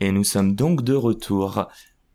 Et 0.00 0.12
nous 0.12 0.24
sommes 0.24 0.54
donc 0.54 0.82
de 0.82 0.94
retour. 0.94 1.68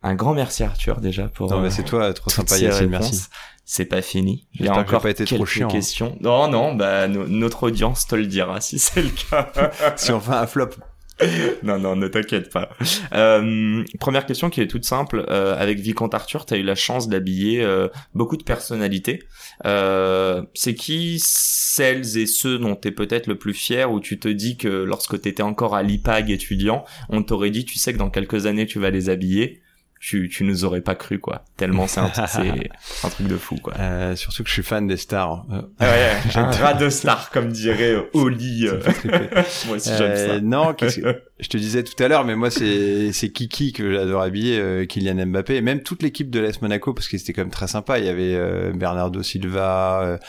Un 0.04 0.16
grand 0.16 0.34
merci 0.34 0.64
Arthur 0.64 1.00
déjà 1.02 1.28
pour. 1.28 1.50
Non 1.50 1.62
mais 1.62 1.72
c'est 1.72 1.84
toi, 1.84 2.14
trop 2.14 2.30
sympa 2.30 2.58
Yacine, 2.58 2.88
merci. 2.88 3.24
C'est 3.64 3.86
pas 3.86 4.04
fini. 4.04 4.48
Il 4.54 4.66
y 4.66 4.68
a 4.68 4.78
encore 4.78 5.02
pas 5.02 5.10
été 5.10 5.26
quelques 5.26 5.40
trop 5.40 5.46
chiant, 5.46 5.68
hein. 5.68 5.72
questions. 5.72 6.18
Non 6.22 6.48
non, 6.48 6.76
bah 6.76 7.08
notre 7.08 7.64
audience 7.64 8.06
te 8.06 8.16
le 8.16 8.28
dira 8.28 8.62
si 8.62 8.78
c'est 8.78 9.02
le 9.02 9.10
cas. 9.10 9.52
si 9.96 10.12
on 10.12 10.20
fait 10.20 10.34
un 10.34 10.46
flop. 10.48 10.70
non, 11.64 11.80
non, 11.80 11.96
ne 11.96 12.08
t'inquiète 12.08 12.52
pas. 12.52 12.70
Euh, 13.14 13.84
première 14.00 14.26
question 14.26 14.50
qui 14.50 14.62
est 14.62 14.68
toute 14.68 14.86
simple. 14.86 15.26
Euh, 15.30 15.56
avec 15.58 15.80
Vicomte 15.80 16.14
Arthur, 16.14 16.46
tu 16.46 16.54
as 16.54 16.58
eu 16.58 16.64
la 16.64 16.76
chance 16.76 17.08
d'habiller 17.08 17.64
euh, 17.64 17.88
beaucoup 18.14 18.38
de 18.38 18.44
personnalités. 18.44 19.24
C'est 19.64 20.76
qui 20.76 21.20
celles 21.20 22.18
et 22.18 22.26
ceux 22.26 22.58
dont 22.58 22.76
tu 22.76 22.92
peut-être 22.92 23.28
le 23.28 23.38
plus 23.38 23.54
fier 23.54 23.92
ou 23.92 24.00
tu 24.00 24.20
te 24.20 24.28
dis 24.28 24.58
que 24.58 24.68
lorsque 24.68 25.22
tu 25.22 25.30
étais 25.30 25.44
encore 25.44 25.76
à 25.76 25.84
l'IPAG 25.84 26.32
étudiant, 26.32 26.86
on 27.10 27.24
t'aurait 27.24 27.50
dit, 27.50 27.66
tu 27.66 27.78
sais 27.80 27.94
que 27.94 27.98
dans 27.98 28.10
quelques 28.10 28.46
années, 28.46 28.66
tu 28.66 28.80
vas 28.80 28.90
les 28.90 29.10
habiller? 29.10 29.62
Tu, 30.06 30.30
tu 30.30 30.44
nous 30.44 30.66
aurais 30.66 30.82
pas 30.82 30.94
cru 30.94 31.18
quoi. 31.18 31.44
Tellement 31.58 31.88
c'est 31.88 32.00
un, 32.00 32.06
un, 33.04 33.10
truc 33.10 33.28
de 33.28 33.38
fou 33.38 33.56
quoi. 33.56 33.74
Euh, 33.80 34.16
surtout 34.16 34.44
que 34.44 34.50
je 34.50 34.54
suis 34.54 34.62
fan 34.62 34.86
des 34.86 34.98
stars. 34.98 35.48
Euh, 35.52 35.64
ah 35.80 35.86
ouais, 35.86 36.12
un 36.36 36.52
rat 36.52 36.76
de 36.76 36.90
stars 36.90 37.32
comme 37.32 37.52
dirait 37.52 37.96
Oli. 38.14 38.68
Euh. 38.68 38.80
moi 39.66 39.78
aussi 39.78 39.90
j'aime 39.98 40.16
ça. 40.16 40.40
Non, 40.42 40.76
je 40.80 41.50
te 41.50 41.58
disais 41.58 41.82
tout 41.82 42.04
à 42.04 42.08
l'heure, 42.08 42.24
mais 42.24 42.36
moi 42.36 42.52
c'est 42.52 43.14
c'est 43.14 43.30
Kiki 43.30 43.74
que 43.74 43.92
j'adore 43.92 44.22
habiller, 44.22 44.86
Kylian 44.88 45.26
Mbappé, 45.26 45.56
et 45.56 45.62
même 45.62 45.82
toute 45.82 46.04
l'équipe 46.04 46.30
de 46.30 46.40
l'AS 46.40 46.62
Monaco 46.62 46.94
parce 46.94 47.08
que 47.08 47.18
c'était 47.18 47.34
quand 47.34 47.42
même 47.42 47.50
très 47.50 47.68
sympa. 47.68 47.98
Il 47.98 48.06
y 48.06 48.10
avait 48.10 48.74
Bernardo 48.74 49.24
Silva, 49.24 50.20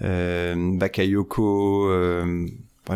Bakayoko 0.00 1.90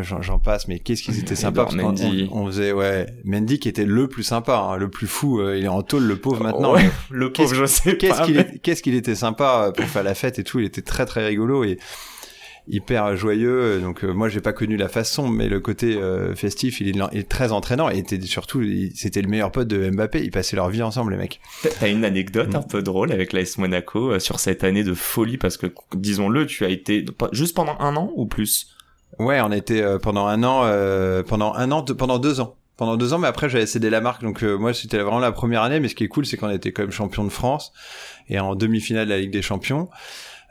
j'en 0.01 0.39
passe, 0.39 0.69
mais 0.69 0.79
qu'est-ce 0.79 1.03
qu'ils 1.03 1.19
étaient 1.19 1.37
sympas 1.37 1.65
parce 1.65 1.75
Mendy. 1.75 2.29
On, 2.33 2.47
faisait 2.47 2.73
ouais, 2.73 3.07
Mendy 3.25 3.59
qui 3.59 3.69
était 3.69 3.85
le 3.85 4.09
plus 4.09 4.23
sympa, 4.23 4.57
hein, 4.57 4.77
le 4.77 4.89
plus 4.89 5.07
fou. 5.07 5.41
Euh, 5.41 5.59
il 5.59 5.65
est 5.65 5.69
en 5.69 5.83
tôle, 5.83 6.05
le 6.05 6.17
pauvre 6.17 6.43
maintenant. 6.43 6.75
le 7.11 7.33
pauvre, 7.33 7.55
je 7.55 7.67
sais 7.67 7.99
qu'est-ce 7.99 8.19
pas. 8.19 8.25
Qu'il 8.25 8.61
qu'est-ce 8.63 8.83
qu'il 8.83 8.95
était 8.95 9.15
sympa 9.15 9.67
euh, 9.67 9.73
pour 9.73 9.85
faire 9.85 10.03
la 10.03 10.15
fête 10.15 10.39
et 10.39 10.45
tout. 10.45 10.61
Il 10.61 10.65
était 10.65 10.83
très 10.83 11.05
très 11.05 11.27
rigolo 11.27 11.65
et 11.65 11.79
hyper 12.69 13.17
joyeux. 13.17 13.81
Donc 13.81 14.05
euh, 14.05 14.13
moi 14.13 14.31
j'ai 14.31 14.41
pas 14.41 14.55
connu 14.55 14.77
la 14.77 14.89
façon, 14.89 15.29
mais 15.29 15.49
le 15.49 15.61
côté 15.61 15.99
festif, 16.35 16.81
il 16.81 17.03
est, 17.13 17.29
très 17.29 17.53
entraînant 17.53 17.91
et 17.91 17.99
était 17.99 18.21
surtout 18.23 18.63
c'était 18.95 19.21
le 19.21 19.29
meilleur 19.29 19.53
pote 19.53 19.69
de 19.69 19.91
Mbappé. 19.91 20.23
Ils 20.23 20.31
passaient 20.31 20.57
leur 20.57 20.71
vie 20.71 20.83
ensemble 20.83 21.13
les 21.13 21.19
mecs. 21.19 21.41
T'as 21.81 21.91
une 21.91 22.05
anecdote 22.05 22.55
un 22.55 22.63
peu 22.63 22.83
drôle 22.83 23.13
avec 23.13 23.35
l'AS 23.35 23.59
Monaco 23.59 24.19
sur 24.19 24.41
cette 24.41 24.65
année 24.65 24.85
de 24.85 24.95
folie 24.95 25.37
parce 25.37 25.59
que 25.59 25.67
disons-le, 25.95 26.47
tu 26.47 26.65
as 26.65 26.71
été 26.71 27.05
juste 27.33 27.55
pendant 27.55 27.77
un 27.79 27.97
an 27.97 28.11
ou 28.17 28.25
plus? 28.25 28.69
Ouais, 29.19 29.41
on 29.41 29.53
été 29.53 29.83
euh, 29.83 29.99
pendant 29.99 30.27
un 30.27 30.43
an, 30.43 30.63
euh, 30.65 31.23
pendant 31.23 31.55
un 31.55 31.71
an, 31.71 31.83
pendant 31.83 32.19
deux 32.19 32.41
ans. 32.41 32.57
Pendant 32.77 32.97
deux 32.97 33.13
ans, 33.13 33.19
mais 33.19 33.29
après 33.29 33.51
j'avais 33.51 33.67
cédé 33.67 33.91
la 33.91 34.01
marque, 34.01 34.23
donc 34.23 34.43
euh, 34.43 34.57
moi 34.57 34.73
c'était 34.73 34.99
vraiment 34.99 35.19
la 35.19 35.31
première 35.31 35.63
année. 35.63 35.79
Mais 35.79 35.89
ce 35.89 35.95
qui 35.95 36.05
est 36.05 36.09
cool, 36.09 36.25
c'est 36.25 36.37
qu'on 36.37 36.51
été 36.51 36.73
quand 36.73 36.83
même 36.83 36.91
champion 36.91 37.23
de 37.23 37.29
France 37.29 37.73
et 38.29 38.41
en 38.41 38.55
demi-finale 38.55 39.05
de 39.07 39.11
la 39.11 39.19
Ligue 39.19 39.31
des 39.31 39.43
Champions. 39.43 39.89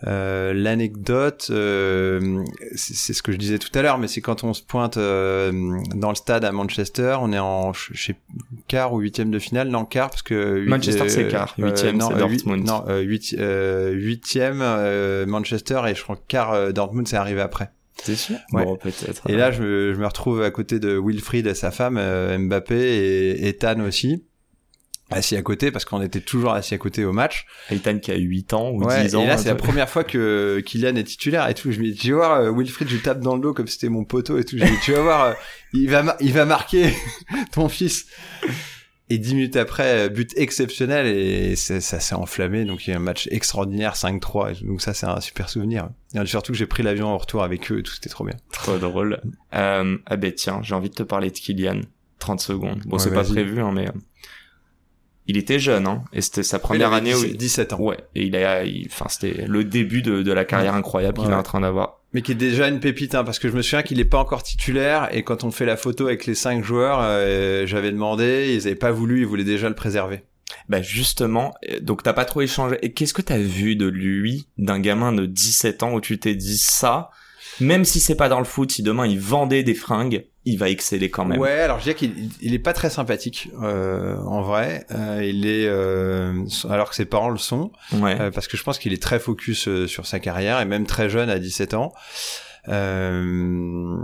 L'anecdote, 0.03 1.44
c'est 1.47 3.13
ce 3.13 3.21
que 3.21 3.31
je 3.31 3.38
disais 3.38 3.59
tout 3.59 3.69
à 3.77 3.83
l'heure, 3.83 4.00
mais 4.00 4.07
c'est 4.07 4.21
quand 4.21 4.44
on 4.44 4.53
se 4.53 4.63
pointe 4.63 4.97
dans 4.97 6.09
le 6.09 6.16
stade 6.16 6.44
à 6.44 6.51
Manchester, 6.51 7.17
on 7.21 7.31
est 7.33 7.39
en 7.39 7.73
je 7.73 8.13
quart 8.67 8.94
ou 8.94 9.00
huitième 9.00 9.29
de 9.29 9.38
finale, 9.38 9.67
non 9.67 9.85
quart 9.85 10.09
parce 10.09 10.23
que 10.23 10.66
Manchester 10.67 11.07
c'est 11.09 11.27
quart, 11.27 11.53
huitième 11.57 12.01
c'est 12.01 12.17
Dortmund. 12.17 12.66
non, 12.66 12.83
huitième 13.00 14.63
Manchester 15.27 15.81
et 15.88 15.94
je 15.94 16.01
crois 16.01 16.17
quart 16.27 16.73
Dortmund 16.73 17.07
c'est 17.07 17.17
arrivé 17.17 17.41
après. 17.41 17.71
C'est 18.03 18.16
sûr? 18.16 18.38
Bon, 18.51 18.75
peut-être. 18.78 19.29
Et 19.29 19.35
là, 19.35 19.51
je 19.51 19.62
me, 19.62 19.94
je 19.94 20.00
me, 20.00 20.06
retrouve 20.06 20.41
à 20.41 20.51
côté 20.51 20.79
de 20.79 21.00
Wilfried 21.00 21.45
et 21.47 21.53
sa 21.53 21.72
femme, 21.72 21.97
euh, 22.00 22.38
Mbappé 22.38 22.75
et 22.75 23.47
Ethan 23.47 23.79
aussi 23.81 24.23
assis 25.12 25.35
à 25.35 25.41
côté 25.41 25.72
parce 25.72 25.85
qu'on 25.85 26.01
était 26.01 26.22
toujours 26.22 26.53
assis 26.53 26.73
à 26.73 26.78
côté 26.78 27.06
au 27.06 27.12
match. 27.12 27.45
Ethan 27.69 28.00
qui 28.00 28.12
a 28.12 28.16
8 28.16 28.53
ans 28.53 28.72
ou 28.72 28.88
10 28.88 29.16
ans. 29.16 29.23
Et 29.23 29.28
là, 29.28 29.38
c'est 29.38 29.50
la 29.50 29.56
première 29.56 29.89
fois 29.89 30.03
que 30.03 30.62
Kylian 30.66 30.95
est 30.95 31.03
titulaire 31.03 31.47
et 31.50 31.53
tout. 31.53 31.72
Je 31.72 31.79
me 31.79 31.85
dis, 31.85 31.95
tu 31.95 32.12
vas 32.12 32.17
voir, 32.17 32.31
euh, 32.39 32.51
Wilfried, 32.51 32.88
je 32.88 32.95
lui 32.95 33.01
tape 33.01 33.19
dans 33.19 33.35
le 33.35 33.41
dos 33.41 33.53
comme 33.53 33.67
si 33.67 33.73
c'était 33.73 33.89
mon 33.89 34.06
poteau 34.06 34.38
et 34.38 34.44
tout. 34.44 34.57
Je 34.57 34.66
dis, 34.66 34.79
tu 34.83 34.94
vas 34.94 35.01
voir, 35.01 35.25
euh, 35.25 35.33
il 35.73 35.89
va, 35.89 36.18
il 36.19 36.33
va 36.33 36.45
marquer 36.45 36.94
ton 37.51 37.69
fils. 37.69 38.07
Et 39.11 39.17
dix 39.17 39.35
minutes 39.35 39.57
après, 39.57 40.09
but 40.09 40.31
exceptionnel 40.38 41.05
et 41.05 41.57
ça 41.57 41.81
s'est 41.81 42.16
enflammé. 42.16 42.63
Donc 42.63 42.88
il 42.88 42.91
y 42.91 42.94
a 42.94 42.95
un 42.95 42.99
match 42.99 43.27
extraordinaire, 43.29 43.95
5-3. 43.95 44.66
Donc 44.66 44.81
ça, 44.81 44.94
c'est 44.94 45.05
un 45.05 45.19
super 45.19 45.49
souvenir. 45.49 45.89
Et 46.16 46.25
surtout 46.25 46.53
que 46.53 46.57
j'ai 46.57 46.66
pris 46.66 46.81
l'avion 46.81 47.07
en 47.07 47.17
retour 47.17 47.44
avec 47.44 47.69
eux 47.73 47.79
et 47.79 47.83
tout, 47.83 47.91
c'était 47.91 48.07
trop 48.07 48.23
bien. 48.23 48.38
Trop 48.53 48.77
drôle. 48.77 49.19
Euh, 49.53 49.97
ah 50.05 50.16
ben 50.16 50.31
tiens, 50.31 50.61
j'ai 50.63 50.75
envie 50.75 50.89
de 50.89 50.95
te 50.95 51.03
parler 51.03 51.29
de 51.29 51.38
Kylian. 51.38 51.81
30 52.19 52.39
secondes. 52.39 52.83
Bon, 52.85 53.00
c'est 53.00 53.13
pas 53.13 53.25
prévu, 53.25 53.59
hein, 53.59 53.71
mais... 53.73 53.89
Euh, 53.89 53.94
il 55.27 55.38
était 55.38 55.59
jeune, 55.59 55.88
hein, 55.88 56.05
et 56.13 56.21
c'était 56.21 56.44
sa 56.44 56.59
première 56.59 56.94
année. 56.94 57.11
17, 57.11 57.35
17 57.35 57.73
ans. 57.73 57.81
Ouais, 57.81 57.97
et 58.16 58.25
il 58.25 58.35
a, 58.38 58.63
enfin, 58.85 59.07
c'était 59.09 59.45
le 59.45 59.66
début 59.66 60.01
de, 60.01 60.23
de 60.23 60.31
la 60.31 60.45
carrière 60.45 60.73
incroyable 60.73 61.19
qu'il 61.19 61.29
est 61.29 61.35
en 61.35 61.44
train 61.44 61.59
d'avoir 61.59 62.00
mais 62.13 62.22
qui 62.22 62.33
est 62.33 62.35
déjà 62.35 62.67
une 62.67 62.79
pépite, 62.79 63.16
hein, 63.16 63.23
parce 63.23 63.39
que 63.39 63.49
je 63.49 63.55
me 63.55 63.61
souviens 63.61 63.83
qu'il 63.83 63.97
n'est 63.97 64.05
pas 64.05 64.19
encore 64.19 64.44
titulaire, 64.44 65.09
et 65.11 65.23
quand 65.23 65.44
on 65.44 65.51
fait 65.51 65.66
la 65.66 65.77
photo 65.77 66.07
avec 66.07 66.25
les 66.25 66.35
cinq 66.35 66.63
joueurs, 66.63 66.99
euh, 67.01 67.66
j'avais 67.66 67.91
demandé, 67.91 68.53
ils 68.55 68.67
avaient 68.67 68.75
pas 68.75 68.91
voulu, 68.91 69.22
ils 69.22 69.25
voulaient 69.25 69.44
déjà 69.44 69.69
le 69.69 69.75
préserver. 69.75 70.23
Bah 70.67 70.81
justement, 70.81 71.53
euh, 71.69 71.79
donc 71.79 72.03
t'as 72.03 72.13
pas 72.13 72.25
trop 72.25 72.41
échangé. 72.41 72.77
Et 72.81 72.94
qu'est-ce 72.94 73.13
que 73.13 73.21
t'as 73.21 73.38
vu 73.38 73.75
de 73.75 73.88
lui, 73.88 74.47
d'un 74.57 74.79
gamin 74.79 75.13
de 75.13 75.25
17 75.25 75.83
ans 75.83 75.94
où 75.94 76.01
tu 76.01 76.19
t'es 76.19 76.35
dit 76.35 76.57
ça, 76.57 77.09
même 77.61 77.85
si 77.85 77.99
c'est 77.99 78.16
pas 78.16 78.29
dans 78.29 78.39
le 78.39 78.45
foot, 78.45 78.72
si 78.72 78.83
demain 78.83 79.07
il 79.07 79.19
vendait 79.19 79.63
des 79.63 79.73
fringues, 79.73 80.25
il 80.45 80.57
va 80.57 80.69
exceller 80.69 81.09
quand 81.09 81.25
même. 81.25 81.39
Ouais, 81.39 81.59
alors 81.61 81.79
je 81.79 81.83
dirais 81.83 81.95
qu'il 81.95 82.29
il 82.41 82.53
est 82.53 82.59
pas 82.59 82.73
très 82.73 82.89
sympathique 82.89 83.49
euh, 83.61 84.17
en 84.17 84.41
vrai. 84.41 84.85
Euh, 84.91 85.22
il 85.23 85.45
est 85.45 85.67
euh, 85.67 86.44
alors 86.69 86.89
que 86.89 86.95
ses 86.95 87.05
parents 87.05 87.29
le 87.29 87.38
sont, 87.38 87.71
ouais. 87.94 88.19
Euh, 88.19 88.31
parce 88.31 88.47
que 88.47 88.57
je 88.57 88.63
pense 88.63 88.79
qu'il 88.79 88.94
est 88.94 89.01
très 89.01 89.19
focus 89.19 89.67
euh, 89.67 89.88
sur 89.88 90.05
sa 90.05 90.19
carrière 90.19 90.59
et 90.59 90.66
même 90.66 90.85
très 90.85 91.09
jeune 91.09 91.29
à 91.29 91.39
17 91.39 91.73
ans. 91.75 91.94
Euh, 92.67 93.95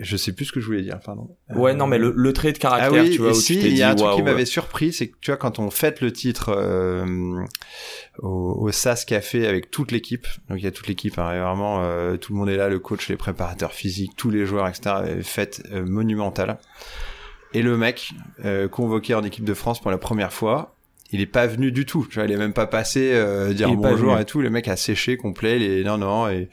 je 0.00 0.16
sais 0.16 0.32
plus 0.32 0.46
ce 0.46 0.52
que 0.52 0.60
je 0.60 0.66
voulais 0.66 0.82
dire, 0.82 0.98
pardon. 1.00 1.36
Ouais, 1.50 1.74
non, 1.74 1.86
mais 1.86 1.98
le, 1.98 2.12
le 2.14 2.32
trait 2.32 2.52
de 2.52 2.58
caractère, 2.58 3.00
ah 3.00 3.04
oui, 3.04 3.10
tu 3.10 3.20
vois, 3.20 3.30
où 3.30 3.34
si, 3.34 3.58
tu 3.58 3.66
il 3.66 3.76
y 3.76 3.82
a 3.82 3.90
un 3.90 3.94
truc 3.94 4.14
qui 4.16 4.22
m'avait 4.22 4.44
surpris, 4.44 4.92
c'est 4.92 5.08
que 5.08 5.16
tu 5.20 5.30
vois, 5.30 5.36
quand 5.36 5.58
on 5.58 5.70
fête 5.70 6.00
le 6.00 6.12
titre 6.12 6.54
euh, 6.56 7.44
au, 8.18 8.56
au, 8.60 8.72
SAS 8.72 9.04
Café 9.04 9.46
avec 9.46 9.70
toute 9.70 9.92
l'équipe, 9.92 10.26
donc 10.48 10.58
il 10.58 10.64
y 10.64 10.66
a 10.66 10.72
toute 10.72 10.88
l'équipe, 10.88 11.18
hein, 11.18 11.38
vraiment, 11.38 11.82
euh, 11.82 12.16
tout 12.16 12.32
le 12.32 12.38
monde 12.38 12.48
est 12.48 12.56
là, 12.56 12.68
le 12.68 12.78
coach, 12.78 13.08
les 13.08 13.16
préparateurs 13.16 13.72
physiques, 13.72 14.12
tous 14.16 14.30
les 14.30 14.46
joueurs, 14.46 14.68
etc. 14.68 15.20
Fête 15.22 15.62
euh, 15.72 15.84
monumentale. 15.84 16.58
Et 17.54 17.62
le 17.62 17.76
mec 17.76 18.12
euh, 18.44 18.68
convoqué 18.68 19.14
en 19.14 19.22
équipe 19.22 19.44
de 19.44 19.54
France 19.54 19.80
pour 19.80 19.92
la 19.92 19.98
première 19.98 20.32
fois, 20.32 20.74
il 21.12 21.20
est 21.20 21.26
pas 21.26 21.46
venu 21.46 21.70
du 21.70 21.86
tout. 21.86 22.04
Tu 22.10 22.16
vois, 22.16 22.24
il 22.24 22.32
est 22.32 22.36
même 22.36 22.52
pas 22.52 22.66
passé 22.66 23.12
euh, 23.14 23.52
dire 23.52 23.72
bonjour 23.72 24.18
et 24.18 24.24
tout. 24.24 24.40
Le 24.40 24.50
mec 24.50 24.66
a 24.66 24.74
séché 24.74 25.16
complet. 25.16 25.56
Il 25.56 25.62
est 25.62 25.84
non 25.84 25.96
non 25.96 26.28
et 26.28 26.48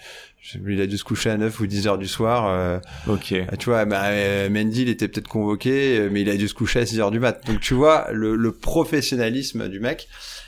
il 0.68 0.82
a 0.82 0.88
dû 0.88 0.98
se 0.98 1.04
coucher 1.04 1.30
à 1.30 1.38
9 1.38 1.60
ou 1.60 1.68
10 1.68 1.88
heures 1.88 1.98
du 1.98 2.08
soir. 2.08 2.48
Euh, 2.48 2.80
ok. 3.08 3.32
Euh, 3.34 3.46
tu 3.60 3.66
vois, 3.70 3.86
bah, 3.86 4.06
euh, 4.06 4.50
Mendy, 4.50 4.84
il 4.84 4.90
était 4.90 5.08
peut-être 5.08 5.28
convoqué, 5.28 5.98
euh, 6.00 6.10
mais 6.12 6.22
il 6.22 6.30
a 6.30 6.36
dû 6.36 6.48
se 6.48 6.54
coucher 6.54 6.80
à 6.80 6.86
6 6.86 7.00
heures 7.00 7.12
du 7.12 7.20
mat. 7.20 7.46
Donc 7.46 7.60
tu 7.60 7.74
vois 7.74 8.08
le, 8.12 8.36
le 8.36 8.52
professionnalisme 8.52 9.70
du 9.70 9.80
mec. 9.80 10.08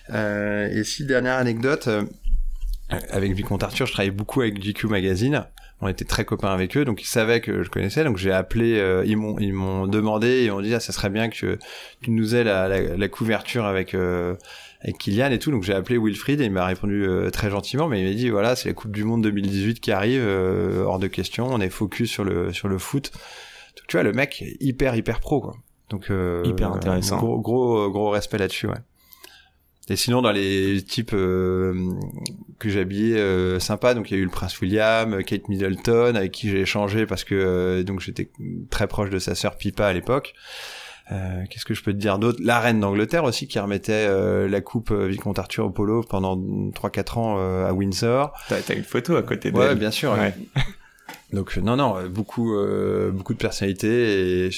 Euh, 0.09 0.67
et 0.69 0.83
si 0.83 1.05
dernière 1.05 1.37
anecdote, 1.37 1.89
avec 3.09 3.33
Vicomte 3.33 3.63
Arthur, 3.63 3.85
je 3.85 3.93
travaillais 3.93 4.11
beaucoup 4.11 4.41
avec 4.41 4.61
GQ 4.61 4.87
Magazine. 4.87 5.45
On 5.83 5.87
était 5.87 6.05
très 6.05 6.25
copains 6.25 6.51
avec 6.53 6.75
eux, 6.77 6.85
donc 6.85 7.01
ils 7.01 7.07
savaient 7.07 7.41
que 7.41 7.63
je 7.63 7.69
connaissais. 7.69 8.03
Donc 8.03 8.17
j'ai 8.17 8.31
appelé, 8.31 9.03
ils 9.05 9.17
m'ont 9.17 9.37
ils 9.39 9.53
m'ont 9.53 9.85
demandé 9.87 10.43
et 10.43 10.51
on 10.51 10.61
dit 10.61 10.73
ah 10.73 10.79
ça 10.79 10.93
serait 10.93 11.09
bien 11.09 11.29
que 11.29 11.57
tu 12.01 12.11
nous 12.11 12.35
aies 12.35 12.43
la, 12.43 12.67
la, 12.67 12.95
la 12.95 13.07
couverture 13.09 13.65
avec 13.65 13.95
avec 14.83 14.97
Kylian 14.97 15.31
et 15.31 15.39
tout. 15.39 15.51
Donc 15.51 15.63
j'ai 15.63 15.73
appelé 15.73 15.97
Wilfried 15.97 16.41
et 16.41 16.45
il 16.45 16.51
m'a 16.51 16.65
répondu 16.65 17.05
euh, 17.05 17.29
très 17.29 17.49
gentiment, 17.49 17.87
mais 17.87 18.01
il 18.01 18.07
m'a 18.07 18.13
dit 18.13 18.29
voilà 18.29 18.55
c'est 18.55 18.69
la 18.69 18.73
Coupe 18.73 18.91
du 18.91 19.03
Monde 19.03 19.23
2018 19.23 19.79
qui 19.79 19.91
arrive, 19.91 20.21
euh, 20.23 20.83
hors 20.83 20.99
de 20.99 21.07
question, 21.07 21.47
on 21.47 21.59
est 21.59 21.69
focus 21.69 22.11
sur 22.11 22.23
le 22.23 22.53
sur 22.53 22.67
le 22.67 22.77
foot. 22.77 23.11
Donc, 23.77 23.87
tu 23.87 23.95
vois 23.95 24.03
le 24.03 24.11
mec 24.11 24.43
hyper 24.59 24.95
hyper 24.95 25.19
pro 25.19 25.41
quoi. 25.41 25.55
Donc 25.89 26.09
euh, 26.11 26.43
hyper 26.45 26.71
intéressant. 26.71 27.17
Gros 27.17 27.39
gros 27.39 27.89
gros 27.89 28.09
respect 28.09 28.37
là-dessus 28.37 28.67
ouais. 28.67 28.75
Et 29.89 29.95
sinon 29.95 30.21
dans 30.21 30.31
les 30.31 30.81
types 30.81 31.11
que 31.11 32.69
j'ai 32.69 32.79
habillés 32.79 33.17
euh, 33.17 33.59
sympas, 33.59 33.93
donc 33.93 34.09
il 34.09 34.13
y 34.15 34.17
a 34.17 34.21
eu 34.21 34.25
le 34.25 34.31
prince 34.31 34.59
William, 34.61 35.21
Kate 35.23 35.49
Middleton 35.49 36.15
avec 36.15 36.31
qui 36.31 36.49
j'ai 36.49 36.61
échangé 36.61 37.05
parce 37.05 37.23
que 37.25 37.81
donc 37.81 37.99
j'étais 37.99 38.29
très 38.69 38.87
proche 38.87 39.09
de 39.09 39.19
sa 39.19 39.35
sœur 39.35 39.57
Pipa 39.57 39.85
à 39.85 39.93
l'époque. 39.93 40.33
Euh, 41.11 41.43
Qu'est-ce 41.49 41.65
que 41.65 41.73
je 41.73 41.83
peux 41.83 41.91
te 41.91 41.97
dire 41.97 42.17
d'autre? 42.17 42.39
La 42.41 42.59
reine 42.59 42.79
d'Angleterre 42.79 43.25
aussi 43.25 43.47
qui 43.47 43.59
remettait 43.59 44.07
euh, 44.07 44.47
la 44.47 44.61
coupe 44.61 44.91
euh, 44.91 45.07
Vicomte 45.07 45.37
Arthur 45.37 45.65
au 45.65 45.69
polo 45.69 46.01
pendant 46.01 46.37
3-4 46.37 47.19
ans 47.19 47.35
euh, 47.39 47.67
à 47.67 47.73
Windsor. 47.73 48.31
T'as 48.47 48.55
as 48.69 48.73
une 48.73 48.83
photo 48.83 49.17
à 49.17 49.23
côté 49.23 49.51
d'elle. 49.51 49.61
Ouais, 49.61 49.75
bien 49.75 49.91
sûr. 49.91 50.13
Ouais. 50.13 50.33
Donc 51.33 51.57
euh, 51.57 51.61
non, 51.61 51.75
non, 51.75 51.97
euh, 51.97 52.07
beaucoup, 52.07 52.55
euh, 52.55 53.11
beaucoup 53.11 53.33
de 53.33 53.39
personnalités 53.39 54.45
et 54.45 54.49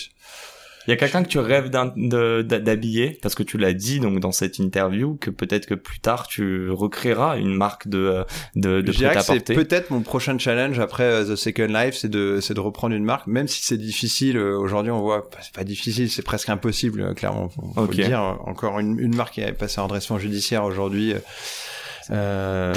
Il 0.88 0.92
y 0.92 0.94
a 0.94 0.98
quelqu'un 0.98 1.24
que 1.24 1.30
tu 1.30 1.40
rêves 1.40 1.70
d'habiller 1.70 3.18
parce 3.22 3.36
que 3.36 3.44
tu 3.44 3.58
l'as 3.58 3.74
dit 3.74 4.00
donc 4.00 4.20
dans 4.20 4.32
cette 4.32 4.60
interview 4.60 5.16
que 5.20 5.30
peut-être 5.30 5.66
que 5.66 5.74
plus 5.74 6.00
tard 6.00 6.28
tu 6.28 6.70
recréeras 6.70 7.38
une 7.38 7.54
marque 7.56 7.88
de 7.88 8.24
de, 8.56 8.82
de 8.82 8.92
c'est 8.92 9.54
peut-être 9.54 9.90
mon 9.92 10.02
prochain 10.02 10.38
challenge 10.38 10.80
après 10.80 11.04
euh, 11.04 11.26
The 11.26 11.36
Second 11.36 11.68
Life, 11.68 11.96
c'est 11.96 12.10
de, 12.10 12.40
c'est 12.42 12.54
de 12.54 12.60
reprendre 12.60 12.96
une 12.96 13.04
marque, 13.04 13.28
même 13.28 13.48
si 13.48 13.64
c'est 13.64 13.78
difficile. 13.78 14.38
euh, 14.38 14.58
Aujourd'hui, 14.58 14.92
on 14.92 15.02
voit, 15.02 15.28
bah, 15.32 15.38
c'est 15.42 15.54
pas 15.54 15.64
difficile, 15.64 16.10
c'est 16.10 16.22
presque 16.22 16.50
impossible, 16.50 17.02
euh, 17.02 17.14
clairement. 17.14 17.50
Faut, 17.50 17.62
faut 17.74 17.82
Ok. 17.82 17.96
le 17.96 18.04
dire. 18.06 18.20
Encore 18.46 18.80
une, 18.80 19.00
une 19.00 19.16
marque 19.16 19.36
qui 19.36 19.42
est 19.42 19.52
passée 19.52 19.80
en 19.82 19.86
redressement 19.86 20.18
judiciaire 20.20 20.64
aujourd'hui. 20.64 21.14
Euh, 22.12 22.74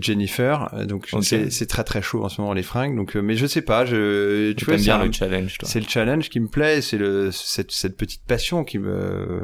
Jennifer, 0.00 0.68
donc 0.86 1.08
Ok. 1.12 1.24
c'est 1.24 1.66
très 1.66 1.84
très 1.84 2.02
chaud 2.02 2.24
en 2.24 2.28
ce 2.28 2.40
moment 2.40 2.52
les 2.52 2.62
fringues. 2.62 2.96
Donc, 2.96 3.16
euh, 3.16 3.22
mais 3.22 3.36
je 3.36 3.46
sais 3.46 3.62
pas, 3.62 3.84
je, 3.84 4.52
tu 4.52 4.64
vois, 4.64 4.76
bien 4.76 5.00
un- 5.00 5.04
le 5.06 5.12
challenge 5.12 5.56
c'est 5.62 5.80
le 5.80 5.86
challenge 5.88 6.28
qui 6.28 6.40
me 6.40 6.48
plaît, 6.48 6.80
c'est 6.82 6.98
le 6.98 7.30
cette, 7.30 7.70
cette 7.72 7.96
petite 7.96 8.22
passion 8.26 8.64
qui 8.64 8.78
me 8.78 9.40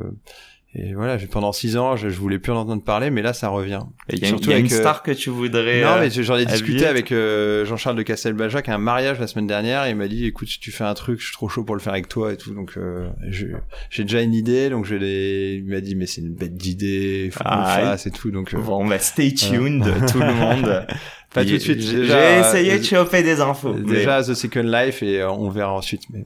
et 0.74 0.92
voilà, 0.92 1.16
pendant 1.30 1.50
six 1.52 1.76
ans, 1.78 1.96
je, 1.96 2.08
je 2.10 2.18
voulais 2.18 2.38
plus 2.38 2.52
en 2.52 2.56
entendre 2.56 2.82
parler, 2.84 3.10
mais 3.10 3.22
là 3.22 3.32
ça 3.32 3.48
revient. 3.48 3.80
Et 4.10 4.16
Il 4.16 4.18
y 4.20 4.24
a, 4.26 4.28
une- 4.28 4.34
surtout 4.34 4.50
y 4.50 4.54
a 4.54 4.58
une 4.58 4.66
avec, 4.66 4.72
euh, 4.78 4.80
star 4.80 5.02
que 5.02 5.10
tu 5.12 5.30
voudrais. 5.30 5.80
non, 5.82 5.88
euh, 5.92 6.00
mais 6.00 6.10
j'en 6.10 6.36
ai 6.36 6.44
discuté 6.44 6.86
avec 6.86 7.10
euh, 7.10 7.64
Jean-Charles 7.64 7.96
de 7.96 8.02
Castelbajac 8.02 8.68
à 8.68 8.74
un 8.74 8.78
mariage 8.78 9.18
la 9.18 9.26
semaine 9.26 9.46
dernière. 9.46 9.86
Et 9.86 9.90
il 9.90 9.96
m'a 9.96 10.08
dit, 10.08 10.26
écoute, 10.26 10.46
si 10.48 10.60
tu 10.60 10.70
fais 10.70 10.84
un 10.84 10.92
truc, 10.94 11.20
je 11.20 11.24
suis 11.26 11.32
trop 11.34 11.48
chaud 11.48 11.64
pour 11.64 11.74
le 11.74 11.80
faire 11.80 11.94
avec 11.94 12.08
toi 12.08 12.32
et 12.32 12.36
tout. 12.36 12.52
Donc, 12.54 12.74
euh, 12.76 13.08
j'ai 13.30 14.04
déjà 14.04 14.20
une 14.20 14.34
idée. 14.34 14.68
Donc, 14.68 14.84
je 14.84 14.94
l'ai. 14.94 15.54
Il 15.56 15.64
m'a 15.64 15.80
dit, 15.80 15.94
mais 15.96 16.04
c'est 16.06 16.20
une 16.20 16.34
bête 16.34 16.56
d'idée, 16.56 17.24
il 17.26 17.30
faut 17.32 17.42
qu'on 17.44 17.50
le 17.56 17.62
Ah, 17.64 17.78
fasse 17.80 18.06
et 18.06 18.10
tout. 18.10 18.30
Donc, 18.30 18.52
euh, 18.54 18.58
Bon, 18.58 18.86
bah 18.86 18.98
stay 18.98 19.32
tuned 19.32 19.84
tout 20.12 20.20
le 20.20 20.34
monde. 20.34 20.86
pas 21.34 21.44
tout 21.44 21.50
de 21.52 21.58
suite. 21.58 21.80
J'ai 21.80 22.38
essayé 22.40 22.72
euh, 22.72 22.78
de 22.78 22.82
choper 22.82 23.22
des 23.22 23.40
infos. 23.40 23.74
mais- 23.74 23.96
déjà 23.96 24.22
The 24.22 24.34
Second 24.34 24.62
Life 24.62 25.02
et 25.02 25.20
euh, 25.20 25.30
on 25.30 25.50
verra 25.50 25.72
ensuite. 25.74 26.02
Mais 26.10 26.24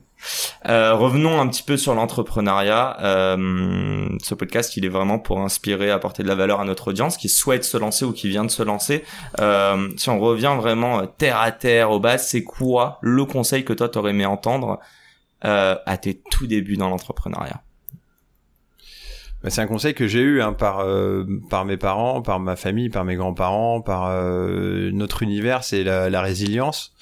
Euh, 0.69 0.93
revenons 0.93 1.41
un 1.41 1.47
petit 1.49 1.63
peu 1.63 1.75
sur 1.75 1.93
l'entrepreneuriat. 1.93 2.97
Euh, 3.01 4.07
ce 4.23 4.33
podcast, 4.35 4.77
il 4.77 4.85
est 4.85 4.89
vraiment 4.89 5.19
pour 5.19 5.41
inspirer, 5.41 5.91
apporter 5.91 6.23
de 6.23 6.29
la 6.29 6.35
valeur 6.35 6.61
à 6.61 6.65
notre 6.65 6.87
audience 6.89 7.17
qui 7.17 7.27
souhaite 7.27 7.65
se 7.65 7.75
lancer 7.77 8.05
ou 8.05 8.13
qui 8.13 8.29
vient 8.29 8.45
de 8.45 8.51
se 8.51 8.63
lancer. 8.63 9.03
Euh, 9.41 9.89
si 9.97 10.09
on 10.09 10.19
revient 10.19 10.55
vraiment 10.57 10.99
euh, 11.01 11.05
terre 11.17 11.39
à 11.41 11.51
terre 11.51 11.91
au 11.91 11.99
bas, 11.99 12.17
c'est 12.17 12.43
quoi 12.43 12.99
le 13.01 13.25
conseil 13.25 13.65
que 13.65 13.73
toi 13.73 13.89
t'aurais 13.89 14.11
aimé 14.11 14.25
entendre 14.25 14.79
euh, 15.43 15.75
à 15.85 15.97
tes 15.97 16.21
tout 16.31 16.47
débuts 16.47 16.77
dans 16.77 16.87
l'entrepreneuriat? 16.89 17.61
C'est 19.49 19.61
un 19.61 19.67
conseil 19.67 19.93
que 19.93 20.07
j'ai 20.07 20.21
eu 20.21 20.41
hein, 20.41 20.53
par 20.53 20.79
euh, 20.79 21.25
par 21.49 21.65
mes 21.65 21.77
parents, 21.77 22.21
par 22.21 22.39
ma 22.39 22.55
famille, 22.55 22.89
par 22.89 23.03
mes 23.05 23.15
grands-parents, 23.15 23.81
par 23.81 24.07
euh, 24.07 24.91
notre 24.93 25.23
univers, 25.23 25.63
c'est 25.63 25.83
la, 25.83 26.09
la 26.09 26.21
résilience. 26.21 26.93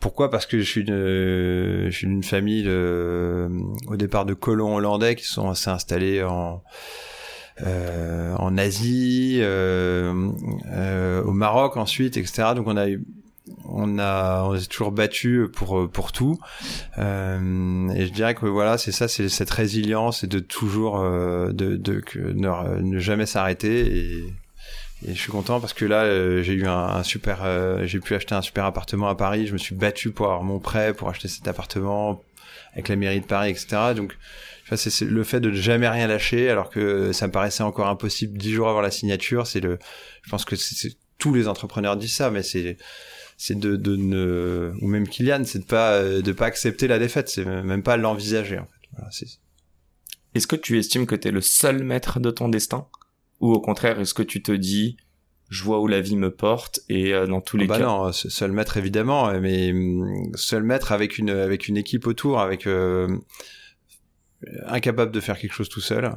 Pourquoi? 0.00 0.30
Parce 0.30 0.46
que 0.46 0.58
je 0.60 0.70
suis 0.70 0.82
une, 0.82 0.94
je 0.94 1.90
suis 1.90 2.06
d'une 2.06 2.22
famille 2.22 2.62
de, 2.62 3.48
au 3.88 3.96
départ 3.96 4.24
de 4.24 4.34
colons 4.34 4.76
hollandais 4.76 5.16
qui 5.16 5.24
sont 5.24 5.52
s'est 5.54 5.70
installés 5.70 6.22
en 6.22 6.62
euh, 7.66 8.36
en 8.36 8.56
Asie, 8.56 9.38
euh, 9.40 10.30
euh, 10.70 11.22
au 11.24 11.32
Maroc 11.32 11.76
ensuite, 11.76 12.16
etc. 12.16 12.50
Donc 12.54 12.68
on 12.68 12.76
a 12.76 12.88
eu 12.88 13.04
on 13.70 13.98
a 13.98 14.42
on 14.44 14.58
s'est 14.58 14.66
toujours 14.66 14.92
battu 14.92 15.46
pour 15.54 15.90
pour 15.90 16.12
tout. 16.12 16.38
Euh, 16.98 17.88
et 17.90 18.06
je 18.06 18.12
dirais 18.12 18.34
que 18.34 18.46
voilà 18.46 18.78
c'est 18.78 18.92
ça 18.92 19.08
c'est 19.08 19.28
cette 19.28 19.50
résilience 19.50 20.24
et 20.24 20.26
de 20.26 20.38
toujours 20.38 20.98
euh, 21.00 21.52
de, 21.52 21.76
de 21.76 22.00
que 22.00 22.18
ne, 22.18 22.80
ne 22.80 22.98
jamais 22.98 23.26
s'arrêter. 23.26 23.86
Et, 23.96 24.18
et 25.06 25.14
je 25.14 25.18
suis 25.20 25.30
content 25.30 25.60
parce 25.60 25.74
que 25.74 25.84
là 25.84 26.02
euh, 26.02 26.42
j'ai 26.42 26.54
eu 26.54 26.66
un, 26.66 26.72
un 26.76 27.02
super 27.02 27.40
euh, 27.44 27.86
j'ai 27.86 28.00
pu 28.00 28.14
acheter 28.14 28.34
un 28.34 28.42
super 28.42 28.64
appartement 28.64 29.08
à 29.08 29.14
Paris. 29.14 29.46
Je 29.46 29.52
me 29.52 29.58
suis 29.58 29.74
battu 29.74 30.10
pour 30.10 30.26
avoir 30.26 30.42
mon 30.42 30.58
prêt 30.58 30.92
pour 30.94 31.08
acheter 31.08 31.28
cet 31.28 31.46
appartement 31.46 32.22
avec 32.72 32.88
la 32.88 32.96
mairie 32.96 33.20
de 33.20 33.26
Paris 33.26 33.50
etc 33.50 33.66
donc 33.96 34.16
c'est 34.76 35.00
le 35.00 35.24
fait 35.24 35.40
de 35.40 35.48
ne 35.48 35.54
jamais 35.54 35.88
rien 35.88 36.06
lâcher 36.06 36.50
alors 36.50 36.68
que 36.68 37.12
ça 37.12 37.26
me 37.26 37.32
paraissait 37.32 37.62
encore 37.62 37.88
impossible 37.88 38.36
dix 38.36 38.52
jours 38.52 38.68
avant 38.68 38.82
la 38.82 38.90
signature 38.90 39.46
c'est 39.46 39.60
le 39.60 39.78
je 40.22 40.30
pense 40.30 40.44
que 40.44 40.56
c'est- 40.56 40.94
tous 41.16 41.32
les 41.32 41.48
entrepreneurs 41.48 41.96
disent 41.96 42.14
ça 42.16 42.30
mais 42.30 42.42
c'est 42.42 42.76
c'est 43.40 43.58
de, 43.58 43.76
de 43.76 43.94
ne 43.96 44.72
ou 44.82 44.88
même 44.88 45.06
Kylian 45.08 45.44
c'est 45.44 45.60
de 45.60 45.64
pas 45.64 45.92
euh, 45.94 46.20
de 46.22 46.32
pas 46.32 46.46
accepter 46.46 46.88
la 46.88 46.98
défaite 46.98 47.28
c'est 47.30 47.44
même 47.46 47.82
pas 47.84 47.96
l'envisager 47.96 48.58
en 48.58 48.64
fait. 48.66 48.88
Voilà, 48.92 49.08
c'est 49.12 49.26
Est-ce 50.34 50.46
que 50.48 50.56
tu 50.56 50.76
estimes 50.78 51.06
que 51.06 51.14
t'es 51.14 51.30
le 51.30 51.40
seul 51.40 51.82
maître 51.84 52.18
de 52.20 52.30
ton 52.30 52.48
destin? 52.48 52.86
Ou 53.40 53.52
au 53.52 53.60
contraire 53.60 53.98
est-ce 54.00 54.12
que 54.12 54.24
tu 54.24 54.42
te 54.42 54.52
dis 54.52 54.96
je 55.50 55.62
vois 55.64 55.80
où 55.80 55.86
la 55.86 56.00
vie 56.02 56.16
me 56.16 56.30
porte 56.34 56.80
et 56.90 57.14
euh, 57.14 57.26
dans 57.26 57.40
tous 57.40 57.56
les 57.56 57.64
Ah 57.66 57.68
bah 57.68 57.78
cas 57.78 57.84
non 57.86 58.12
se- 58.12 58.28
seul 58.28 58.52
maître 58.52 58.76
évidemment 58.76 59.32
mais 59.40 59.70
hum, 59.72 60.30
seul 60.34 60.62
maître 60.64 60.90
avec 60.92 61.16
une 61.16 61.30
avec 61.30 61.68
une 61.68 61.76
équipe 61.76 62.06
autour 62.08 62.40
avec 62.40 62.66
euh, 62.66 63.06
incapable 64.66 65.12
de 65.12 65.20
faire 65.20 65.38
quelque 65.38 65.52
chose 65.54 65.68
tout 65.68 65.80
seul. 65.80 66.12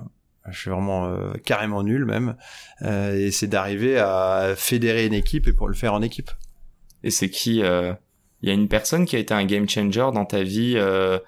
Je 0.50 0.58
suis 0.60 0.70
vraiment 0.72 1.06
euh, 1.08 1.34
carrément 1.46 1.84
nul 1.84 2.04
même. 2.06 2.36
Euh, 2.82 3.16
et 3.16 3.32
c'est 3.32 3.46
d'arriver 3.48 4.00
à 4.00 4.54
fédérer 4.58 5.06
une 5.06 5.14
équipe 5.14 5.48
et 5.48 5.54
pour 5.54 5.68
le 5.68 5.76
faire 5.76 5.94
en 5.94 6.02
équipe 6.02 6.32
Et 7.04 7.12
c'est 7.12 7.30
qui 7.30 7.62
euh, 7.64 7.94
Il 8.42 8.50
y 8.50 8.52
a 8.52 8.56
une 8.56 8.68
personne 8.68 9.06
qui 9.06 9.16
a 9.16 9.20
été 9.20 9.34
un 9.34 9.46
game 9.46 9.68
changer 9.68 10.10
dans 10.14 10.26
ta 10.26 10.44
vie 10.44 10.74
euh, 10.78 11.20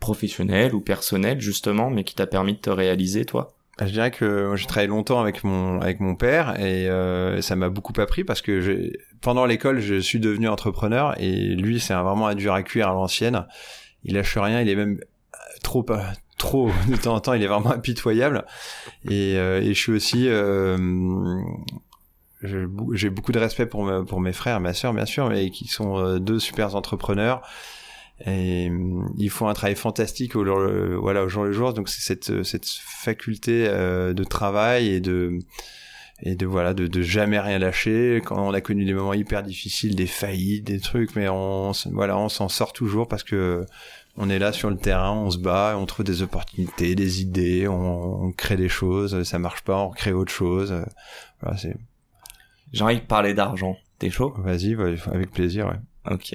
professionnelle 0.00 0.74
ou 0.74 0.80
personnelle 0.80 1.40
justement, 1.40 1.90
mais 1.90 2.04
qui 2.04 2.14
t'a 2.14 2.26
permis 2.26 2.54
de 2.54 2.58
te 2.60 2.70
réaliser 2.70 3.24
toi? 3.24 3.54
Bah, 3.78 3.86
Je 3.86 3.92
dirais 3.92 4.10
que 4.10 4.46
moi, 4.48 4.56
j'ai 4.56 4.66
travaillé 4.66 4.88
longtemps 4.88 5.20
avec 5.20 5.44
mon 5.44 5.80
avec 5.80 6.00
mon 6.00 6.14
père 6.16 6.58
et 6.60 6.88
euh, 6.88 7.40
ça 7.42 7.56
m'a 7.56 7.68
beaucoup 7.68 7.92
appris 8.00 8.24
parce 8.24 8.42
que 8.42 8.60
j'ai- 8.60 8.92
pendant 9.20 9.46
l'école 9.46 9.80
je 9.80 9.96
suis 10.00 10.20
devenu 10.20 10.48
entrepreneur 10.48 11.14
et 11.20 11.54
lui 11.54 11.78
c'est 11.80 11.94
vraiment 11.94 12.26
un 12.28 12.34
dur 12.34 12.54
à 12.54 12.62
cuire 12.62 12.88
à 12.88 12.92
l'ancienne. 12.92 13.46
Il 14.04 14.14
lâche 14.14 14.36
rien, 14.38 14.60
il 14.62 14.68
est 14.68 14.76
même 14.76 14.98
euh, 15.34 15.38
trop 15.62 15.84
euh, 15.90 15.98
trop 16.38 16.70
de 16.88 16.96
temps 16.96 17.14
en 17.16 17.20
temps, 17.20 17.32
il 17.34 17.42
est 17.42 17.46
vraiment 17.48 17.72
impitoyable 17.72 18.44
et, 19.08 19.36
euh, 19.36 19.60
et 19.60 19.74
je 19.74 19.78
suis 19.80 19.92
aussi 19.92 20.28
euh, 20.28 20.76
j'ai 22.42 23.10
beaucoup 23.10 23.32
de 23.32 23.38
respect 23.38 23.66
pour 23.66 23.90
pour 24.06 24.20
mes 24.20 24.32
frères, 24.32 24.60
ma 24.60 24.74
sœur 24.74 24.92
bien 24.94 25.06
sûr, 25.06 25.28
mais 25.28 25.50
qui 25.50 25.66
sont 25.66 25.98
euh, 25.98 26.18
deux 26.18 26.38
super 26.38 26.76
entrepreneurs. 26.76 27.42
Et 28.26 28.68
euh, 28.70 29.02
ils 29.16 29.30
font 29.30 29.48
un 29.48 29.54
travail 29.54 29.76
fantastique 29.76 30.34
au 30.36 30.44
jour 30.44 30.58
le, 30.58 30.96
voilà 30.96 31.24
au 31.24 31.28
jour 31.28 31.44
le 31.44 31.52
jour. 31.52 31.72
Donc 31.72 31.88
c'est 31.88 32.00
cette 32.00 32.44
cette 32.44 32.66
faculté 32.66 33.66
euh, 33.68 34.12
de 34.12 34.24
travail 34.24 34.88
et 34.88 35.00
de 35.00 35.38
et 36.22 36.34
de 36.34 36.46
voilà 36.46 36.74
de, 36.74 36.86
de 36.88 37.02
jamais 37.02 37.38
rien 37.38 37.58
lâcher 37.58 38.20
quand 38.24 38.48
on 38.48 38.52
a 38.52 38.60
connu 38.60 38.84
des 38.84 38.94
moments 38.94 39.14
hyper 39.14 39.42
difficiles, 39.42 39.94
des 39.94 40.06
faillites, 40.06 40.64
des 40.64 40.80
trucs, 40.80 41.14
mais 41.16 41.28
on 41.28 41.72
voilà 41.92 42.18
on 42.18 42.28
s'en 42.28 42.48
sort 42.48 42.72
toujours 42.72 43.08
parce 43.08 43.22
que 43.22 43.64
on 44.16 44.28
est 44.30 44.40
là 44.40 44.52
sur 44.52 44.68
le 44.68 44.76
terrain, 44.76 45.12
on 45.12 45.30
se 45.30 45.38
bat, 45.38 45.76
on 45.78 45.86
trouve 45.86 46.04
des 46.04 46.22
opportunités, 46.22 46.96
des 46.96 47.20
idées, 47.22 47.68
on, 47.68 48.24
on 48.24 48.32
crée 48.32 48.56
des 48.56 48.68
choses, 48.68 49.22
ça 49.22 49.38
marche 49.38 49.62
pas, 49.62 49.78
on 49.78 49.90
crée 49.90 50.12
autre 50.12 50.32
chose. 50.32 50.74
Voilà, 51.40 51.56
c'est 51.56 51.76
J'ai 52.72 52.84
envie 52.84 52.96
de 52.96 53.06
parler 53.06 53.34
d'argent. 53.34 53.76
T'es 53.98 54.10
chaud? 54.10 54.32
Vas-y, 54.38 54.74
ouais, 54.76 54.96
avec 55.12 55.30
plaisir. 55.30 55.66
Ouais. 55.66 56.12
Ok. 56.12 56.34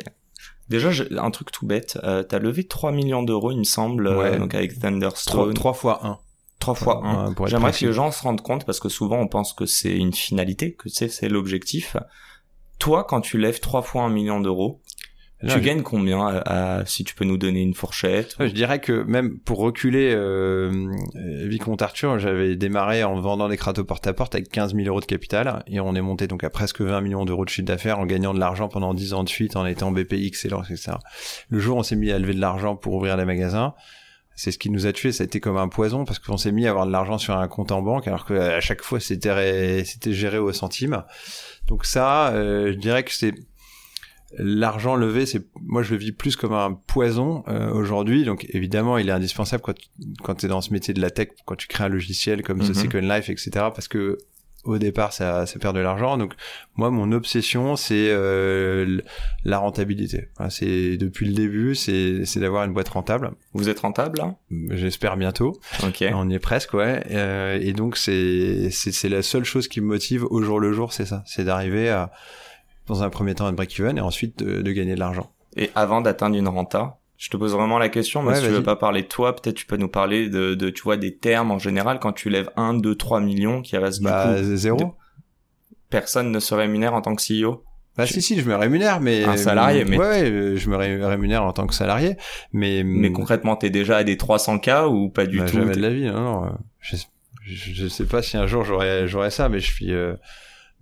Déjà, 0.70 0.90
un 1.18 1.32
truc 1.32 1.52
tout 1.52 1.66
bête. 1.66 1.98
Euh, 2.04 2.24
T'as 2.24 2.40
levé 2.40 2.63
3 2.66 2.92
millions 2.92 3.24
d'euros, 3.24 3.52
il 3.52 3.60
me 3.60 3.63
semble, 3.63 4.08
euh, 4.08 4.18
Ouais. 4.18 4.38
donc 4.40 4.56
avec 4.56 4.80
Thunderstone. 4.80 5.54
trois 5.54 5.74
fois 5.74 6.06
un. 6.06 6.20
3 6.60 6.74
fois 6.75 7.02
1. 7.06 7.28
Ouais, 7.30 7.36
pour 7.36 7.46
être 7.46 7.52
J'aimerais 7.52 7.72
que 7.74 7.86
les 7.86 7.94
gens 7.94 8.12
se 8.12 8.24
rendent 8.24 8.42
compte 8.42 8.66
parce 8.66 8.80
que 8.80 8.88
souvent 8.90 9.18
on 9.18 9.28
pense 9.28 9.54
que 9.54 9.66
c'est 9.66 9.96
une 9.96 10.13
finalité, 10.13 10.74
que 10.74 10.88
c'est 10.90 11.28
l'objectif. 11.30 11.98
Toi, 12.80 13.04
quand 13.04 13.22
tu 13.22 13.38
lèves 13.38 13.60
3 13.60 13.82
fois 13.82 14.04
un 14.04 14.10
million 14.10 14.40
d'euros, 14.40 14.82
tu 15.48 15.60
gagnes 15.62 15.82
combien 15.82 16.26
à- 16.28 16.80
à- 16.80 16.86
si 16.86 17.04
tu 17.04 17.16
peux 17.16 17.26
nous 17.26 17.38
donner 17.38 17.62
une 17.62 17.74
fourchette 17.74 18.36
Ouais, 18.40 18.48
je 18.50 18.54
dirais 18.54 18.80
que 18.80 19.04
même 19.04 19.38
pour 19.40 19.58
reculer 19.60 20.14
euh, 20.16 20.72
Vicomte 21.48 21.82
Arthur, 21.82 22.20
j'avais 22.20 22.56
démarré 22.56 23.04
en 23.04 23.20
vendant 23.20 23.50
des 23.50 23.58
cratos 23.58 23.84
porte-à-porte 23.86 24.36
avec 24.36 24.50
15 24.50 24.76
000 24.76 24.88
euros 24.88 25.00
de 25.02 25.06
capital 25.06 25.64
et 25.68 25.80
on 25.80 25.96
est 25.96 26.02
monté 26.02 26.28
donc 26.28 26.44
à 26.44 26.50
presque 26.50 26.82
20 26.82 27.02
millions 27.02 27.26
d'euros 27.26 27.46
de 27.46 27.50
chiffre 27.50 27.66
d'affaires 27.68 28.00
en 28.00 28.06
gagnant 28.06 28.34
de 28.34 28.40
l'argent 28.40 28.68
pendant 28.70 28.94
10 28.94 29.14
ans 29.14 29.24
de 29.24 29.30
suite 29.30 29.56
en 29.56 29.66
étant 29.66 29.92
BPI 29.92 30.28
excellent, 30.28 30.64
etc. 30.64 30.94
Le 31.50 31.60
jour 31.60 31.78
où 31.78 31.80
on 31.80 31.84
s'est 31.84 31.96
mis 31.96 32.12
à 32.12 32.20
lever 32.20 32.34
de 32.34 32.42
l'argent 32.42 32.76
pour 32.76 32.94
ouvrir 32.94 33.18
les 33.18 33.26
magasins, 33.26 33.74
c'est 34.36 34.50
ce 34.52 34.58
qui 34.58 34.72
nous 34.72 34.88
a 34.88 34.94
tués, 34.94 35.12
ça 35.12 35.24
a 35.24 35.26
été 35.26 35.40
comme 35.40 35.58
un 35.58 35.68
poison 35.68 36.06
parce 36.06 36.18
qu'on 36.18 36.38
s'est 36.38 36.52
mis 36.52 36.66
à 36.66 36.72
avoir 36.72 36.88
de 36.88 36.92
l'argent 36.92 37.20
sur 37.20 37.38
un 37.38 37.48
compte 37.48 37.72
en 37.72 37.84
banque 37.84 38.08
alors 38.08 38.26
que 38.26 38.34
à 38.34 38.60
chaque 38.62 38.82
fois 38.82 39.00
c'était 39.00 39.32
ré- 39.32 39.84
c'était 39.86 40.12
géré 40.14 40.40
au 40.40 40.52
centime. 40.52 41.04
Donc 41.68 41.86
ça, 41.86 42.30
euh, 42.30 42.72
je 42.74 42.78
dirais 42.78 43.04
que 43.04 43.12
c'est 43.14 43.34
l'argent 44.38 44.96
levé, 44.96 45.25
c'est 45.25 45.42
moi 45.62 45.84
je 45.84 45.92
le 45.92 45.98
vis 45.98 46.12
plus 46.12 46.36
comme 46.36 46.54
un 46.54 46.74
poison 46.74 47.44
euh, 47.48 47.72
aujourd'hui. 47.72 48.24
Donc 48.24 48.46
évidemment, 48.50 48.98
il 48.98 49.10
est 49.10 49.13
indispensable 49.13 49.62
quand 49.63 49.74
tu, 49.74 49.88
quand 50.24 50.44
es 50.44 50.48
dans 50.48 50.62
ce 50.62 50.72
métier 50.74 50.94
de 50.94 51.02
la 51.02 51.10
tech, 51.12 51.30
quand 51.46 51.56
tu 51.56 51.68
crées 51.68 51.86
un 51.86 51.90
logiciel 51.90 52.42
comme 52.44 52.58
Mhm. 52.58 52.70
The 52.70 52.74
Second 52.74 53.00
Life, 53.02 53.30
etc. 53.30 53.52
Parce 53.54 53.88
que 53.88 54.18
au 54.66 54.78
départ 54.78 55.12
ça, 55.12 55.46
ça 55.46 55.60
perd 55.60 55.75
de 55.75 55.82
l'argent. 55.82 56.18
Donc 56.18 56.36
moi 56.75 56.90
mon 56.90 57.12
obsession 57.12 57.75
c'est 57.75 58.08
euh, 58.10 59.02
la 59.44 59.58
rentabilité. 59.58 60.30
Enfin, 60.38 60.50
c'est 60.50 60.96
depuis 60.96 61.25
le 61.25 61.34
début 61.34 61.75
c'est 61.75 62.24
d'avoir 62.38 62.63
une 62.63 62.74
boîte 62.74 62.90
rentable. 62.90 63.32
Vous 63.54 63.68
êtes 63.68 63.82
rentable 63.82 64.20
là? 64.20 64.36
J'espère 64.70 65.18
bientôt. 65.18 65.60
Ok. 65.84 66.06
On 66.13 66.30
y 66.30 66.36
est 66.36 66.40
presque 66.40 66.74
ouais. 66.74 67.04
Euh, 67.12 67.60
et 67.62 67.74
donc 67.74 67.98
c'est 67.98 68.70
c'est 68.72 68.94
c'est 68.94 69.10
la 69.10 69.22
seule 69.22 69.44
chose 69.44 69.68
qui 69.68 69.82
me 69.82 69.88
motive 69.88 70.24
au 70.24 70.42
jour 70.42 70.60
le 70.62 70.72
jour 70.72 70.94
c'est 70.94 71.06
ça, 71.06 71.24
c'est 71.25 71.44
d'arriver 71.44 71.90
à 71.90 72.12
dans 72.88 73.04
un 73.04 73.10
premier 73.10 73.36
temps 73.36 73.46
à 73.46 73.52
break 73.52 73.80
even 73.80 73.98
et 73.98 74.02
ensuite 74.02 74.40
de, 74.44 74.62
de 74.62 74.72
gagner 74.72 74.96
de 74.96 75.00
l'argent. 75.00 75.32
Et 75.56 75.72
avant 75.75 76.02
d'atteindre 76.02 76.36
une 76.36 76.48
renta, 76.48 77.00
je 77.18 77.30
te 77.30 77.38
pose 77.38 77.54
vraiment 77.54 77.78
la 77.78 77.90
question, 77.90 78.22
mais 78.24 78.30
Ouais, 78.30 78.36
si 78.40 78.46
tu 78.48 78.52
veux 78.52 78.63
pas 78.63 78.75
parler 78.75 79.04
de 79.04 79.08
toi, 79.08 79.36
peut-être 79.36 79.56
tu 79.56 79.66
peux 79.66 79.78
nous 79.78 79.88
parler 79.88 80.30
de, 80.30 80.56
de, 80.56 80.70
tu 80.70 80.82
vois, 80.84 80.98
des 80.98 81.16
termes 81.16 81.52
en 81.52 81.60
général, 81.60 82.00
quand 82.00 82.12
tu 82.13 82.30
lèves 82.30 82.50
1, 82.58 82.74
2, 82.74 82.96
3 82.96 83.20
millions, 83.22 83.62
qui 83.62 83.78
reste 83.78 84.00
du 84.00 84.06
Bah 84.06 84.36
coup, 84.36 84.56
zéro. 84.56 84.78
de- 84.78 84.86
personne 85.90 86.32
ne 86.32 86.40
se 86.40 86.54
rémunère 86.54 86.94
en 86.94 87.02
tant 87.02 87.16
que 87.16 87.22
CEO. 87.22 87.63
Bah 87.96 88.06
Tu- 88.08 88.13
si 88.16 88.22
si, 88.24 88.40
je 88.42 88.50
me 88.50 88.56
rémunère 88.56 89.00
mais 89.02 89.24
Un 89.24 89.38
salarié, 89.38 89.86
mais- 89.86 89.98
ouais, 90.00 90.08
ouais, 90.08 90.24
euh, 90.32 90.58
je 90.58 90.68
me 90.70 90.75
ré- 90.75 91.06
rémunère 91.06 91.44
en 91.44 91.54
tant 91.54 91.68
que 91.68 91.75
salarié, 91.75 92.18
mais 92.52 92.84
Mais 92.84 93.12
concrètement, 93.12 93.56
t'es 93.56 93.70
déjà 93.70 93.98
à 93.98 94.04
des 94.04 94.18
300K 94.18 94.88
ou 94.90 95.10
pas 95.10 95.28
du 95.28 95.38
bah, 95.38 95.46
tout? 95.46 95.54
jamais 95.58 95.75
de 95.75 95.80
la 95.82 95.92
vie, 95.92 96.06
non, 96.06 96.20
non. 96.22 96.46
euh, 96.46 96.50
Je, 96.80 96.96
je, 97.46 97.74
je 97.74 97.88
sais 97.88 98.06
pas 98.06 98.24
si 98.24 98.36
un 98.36 98.48
jour 98.48 98.63
j'aurais 98.66 99.08
j'aurais 99.08 99.30
ça, 99.30 99.48
mais 99.48 99.60
je 99.60 99.72
suis 99.72 99.94
euh, 99.94 100.16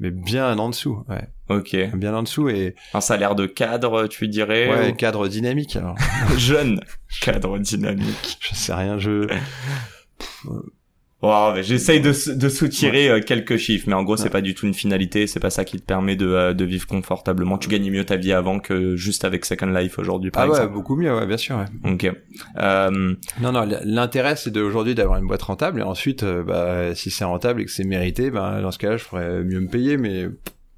mais 0.02 0.12
bien 0.12 0.58
en 0.60 0.68
dessous, 0.70 1.06
ouais, 1.08 1.30
Ok. 1.48 1.78
bien 1.96 2.14
en 2.14 2.24
dessous 2.24 2.50
et 2.50 2.76
Un 2.94 3.00
salaire 3.02 3.36
de 3.36 3.46
cadre, 3.46 4.08
tu 4.08 4.28
dirais 4.28 4.70
ouais 4.70 4.92
ou- 4.92 4.96
cadre 4.96 5.28
dynamique. 5.30 5.78
Alors 5.78 5.96
Jeune 6.38 6.82
cadre 7.22 7.58
dynamique. 7.60 8.38
je 8.42 8.54
sais 8.56 8.74
rien, 8.74 8.98
je 9.00 9.28
mais 11.24 11.62
j'essaye 11.64 12.02
de, 12.02 12.12
de 12.34 12.50
soutirer 12.50 13.10
euh, 13.10 13.20
quelques 13.22 13.58
chiffres, 13.58 13.86
mais 13.88 13.94
en 13.94 14.04
gros, 14.04 14.18
c'est 14.18 14.24
Ouais. 14.26 14.30
pas 14.30 14.42
du 14.42 14.56
tout 14.56 14.66
une 14.66 14.74
finalité, 14.74 15.28
c'est 15.28 15.40
pas 15.40 15.50
ça 15.52 15.64
qui 15.66 15.78
te 15.80 15.84
permet 15.86 16.16
de, 16.16 16.26
euh, 16.28 16.54
de 16.54 16.66
vivre 16.66 16.88
confortablement. 16.88 17.58
Tu 17.60 17.70
gagnes 17.70 17.92
mieux 17.92 18.04
ta 18.06 18.16
vie 18.18 18.34
avant 18.34 18.60
que 18.60 18.96
juste 18.96 19.24
avec 19.24 19.46
Second 19.46 19.68
Life 19.68 20.00
aujourd'hui, 20.00 20.32
par 20.32 20.44
ah 20.44 20.48
ouais 20.48 20.56
exemple. 20.58 20.74
beaucoup 20.74 20.96
mieux, 20.96 21.16
ouais, 21.16 21.28
bien 21.28 21.38
sûr. 21.38 21.58
Ouais. 21.58 21.92
Ok. 21.92 22.12
Euh, 22.58 23.14
Non 23.40 23.52
non, 23.52 23.68
l'intérêt 23.84 24.36
c'est 24.36 24.52
d'aujourd'hui 24.52 24.96
d'avoir 24.96 25.20
une 25.20 25.28
boîte 25.28 25.44
rentable 25.44 25.80
et 25.82 25.84
ensuite 25.84 26.24
euh, 26.24 26.44
bah 26.44 26.96
si 26.96 27.12
c'est 27.12 27.24
rentable 27.26 27.62
et 27.62 27.66
que 27.66 27.72
c'est 27.72 27.84
mérité, 27.84 28.32
bah 28.32 28.60
dans 28.62 28.72
ce 28.72 28.80
cas-là 28.80 28.98
je 28.98 29.06
pourrais 29.06 29.44
mieux 29.44 29.60
me 29.60 29.68
payer, 29.70 29.98
mais 29.98 30.26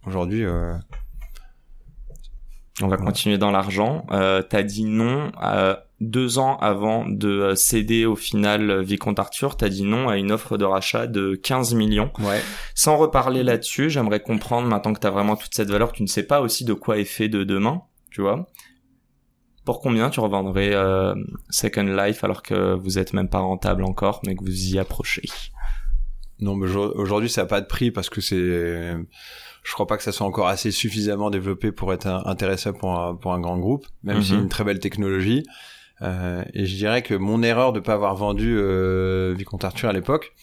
aujourd'hui 0.06 0.44
euh, 0.44 0.74
on 2.82 2.88
va 2.88 2.98
Ouais. 2.98 3.04
continuer 3.06 3.38
dans 3.38 3.52
l'argent. 3.52 4.06
Euh, 4.12 4.42
T'as 4.42 4.64
dit 4.64 4.84
non 4.86 5.32
euh, 5.44 5.76
deux 6.04 6.38
ans 6.40 6.58
avant 6.58 7.06
de 7.08 7.28
euh, 7.30 7.56
céder 7.56 8.06
au 8.06 8.16
final 8.16 8.70
euh, 8.70 8.82
Vicomte 8.82 9.20
Arthur. 9.20 9.58
T'as 9.58 9.70
dit 9.70 9.84
non 9.84 10.10
à 10.10 10.18
une 10.18 10.32
offre 10.32 10.58
de 10.58 10.66
rachat 10.66 11.08
de 11.08 11.36
15 11.36 11.74
millions. 11.74 12.12
ouais. 12.20 12.42
Sans 12.76 12.98
reparler 12.98 13.44
là-dessus, 13.44 13.90
j'aimerais 13.90 14.20
comprendre 14.22 14.68
maintenant 14.68 14.94
que 14.94 15.00
t'as 15.00 15.10
vraiment 15.12 15.36
toute 15.36 15.54
cette 15.56 15.70
valeur, 15.70 15.92
tu 15.92 16.04
ne 16.04 16.08
sais 16.08 16.24
pas 16.24 16.42
aussi 16.42 16.66
de 16.66 16.74
quoi 16.74 16.98
est 16.98 17.06
fait 17.06 17.30
de 17.30 17.44
demain, 17.44 17.82
tu 18.12 18.22
vois. 18.22 18.48
Pour 19.66 19.80
combien 19.80 20.10
tu 20.10 20.20
revendrais 20.20 20.72
euh, 20.74 21.16
Second 21.50 21.84
Life 21.84 22.24
alors 22.26 22.44
que 22.44 22.74
vous 22.76 23.00
êtes 23.00 23.14
même 23.14 23.30
pas 23.30 23.40
rentable 23.40 23.84
encore, 23.86 24.20
mais 24.26 24.36
que 24.36 24.44
vous 24.44 24.74
y 24.74 24.78
approchez? 24.78 25.24
Non, 26.40 26.56
mais 26.56 26.66
aujourd- 26.66 26.94
aujourd'hui, 26.98 27.30
ça 27.30 27.44
n'a 27.44 27.48
pas 27.48 27.62
de 27.62 27.68
prix 27.68 27.90
parce 27.92 28.10
que 28.10 28.20
c'est. 28.20 28.36
Je 29.64 29.72
crois 29.72 29.88
pas 29.88 29.96
que 29.96 30.04
ça 30.04 30.12
soit 30.12 30.28
encore 30.28 30.48
assez 30.50 30.72
suffisamment 30.72 31.30
développé 31.30 31.72
pour 31.72 31.94
être 31.94 32.08
intéressant 32.26 32.74
pour 32.74 33.00
un, 33.00 33.16
pour 33.16 33.32
un 33.32 33.40
grand 33.40 33.58
groupe, 33.58 33.86
même 34.04 34.22
si 34.22 34.34
Mhm. 34.34 34.40
une 34.42 34.50
très 34.50 34.66
belle 34.66 34.80
technologie. 34.80 35.44
Euh, 36.04 36.44
et 36.54 36.66
je 36.66 36.76
dirais 36.76 37.02
que 37.02 37.14
mon 37.14 37.42
erreur 37.44 37.72
de 37.74 37.80
pas 37.80 37.94
avoir 37.94 38.16
vendu 38.16 38.56
euh, 38.58 39.34
Vicomte 39.38 39.64
Arthur 39.64 39.90
à 39.90 39.94
l'époque, 39.94 40.34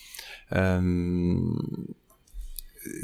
euh, 0.56 1.34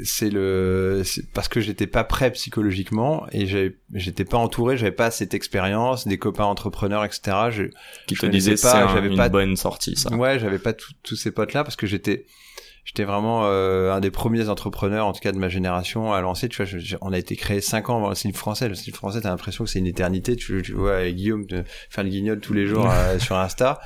c'est 0.03 0.31
le, 0.31 1.03
parce 1.35 1.47
que 1.47 1.61
j'étais 1.61 1.85
pas 1.85 2.03
prêt 2.03 2.31
psychologiquement 2.31 3.27
et 3.31 3.45
j'étais 3.93 4.25
pas 4.25 4.37
entouré, 4.37 4.75
j'avais 4.75 4.91
pas 4.91 5.11
cette 5.11 5.35
expérience, 5.35 6.07
des 6.07 6.17
copains 6.17 6.45
entrepreneurs, 6.45 7.05
etc. 7.05 7.37
Je, 7.51 7.63
Qui 8.07 8.15
te 8.15 8.25
disait 8.25 8.55
pas, 8.55 8.85
un- 8.85 8.93
j'avais 8.95 9.09
une 9.09 9.17
pas- 9.17 9.29
bonne 9.29 9.55
sortie, 9.55 9.95
ça. 9.95 10.13
Ouais, 10.15 10.39
j'avais 10.39 10.57
pas 10.57 10.73
tous 10.73 11.15
ces 11.15 11.29
potes 11.31 11.53
là 11.53 11.63
parce 11.63 11.75
que 11.75 11.85
j'étais 11.85 12.25
j'étais 12.87 13.03
vraiment 13.03 13.41
euh, 13.43 13.91
un 13.91 13.99
des 13.99 14.09
premiers 14.11 14.47
entrepreneurs 14.49 15.05
en 15.05 15.11
tout 15.13 15.19
cas 15.19 15.31
de 15.33 15.37
ma 15.37 15.49
génération 15.49 16.13
à 16.13 16.21
lancer, 16.21 16.47
tu 16.49 16.57
vois, 16.57 16.65
je- 16.65 16.79
je- 16.79 16.95
on 17.01 17.11
a 17.13 17.17
été 17.19 17.35
créé 17.35 17.61
cinq 17.61 17.89
ans 17.89 17.97
avant 17.97 18.09
le 18.09 18.15
style 18.15 18.33
français, 18.33 18.67
le 18.69 18.75
style 18.75 18.95
français 18.95 19.21
t'as 19.21 19.29
l'impression 19.29 19.65
que 19.65 19.69
c'est 19.69 19.79
une 19.79 19.87
éternité, 19.87 20.35
tu, 20.37 20.61
tu 20.63 20.71
vois 20.71 20.95
avec 20.97 21.15
Guillaume 21.15 21.45
de 21.45 21.63
faire 21.89 22.03
le 22.05 22.09
guignol 22.09 22.39
tous 22.39 22.53
les 22.53 22.65
jours 22.65 22.89
euh, 22.89 23.19
sur 23.19 23.35
Insta, 23.37 23.79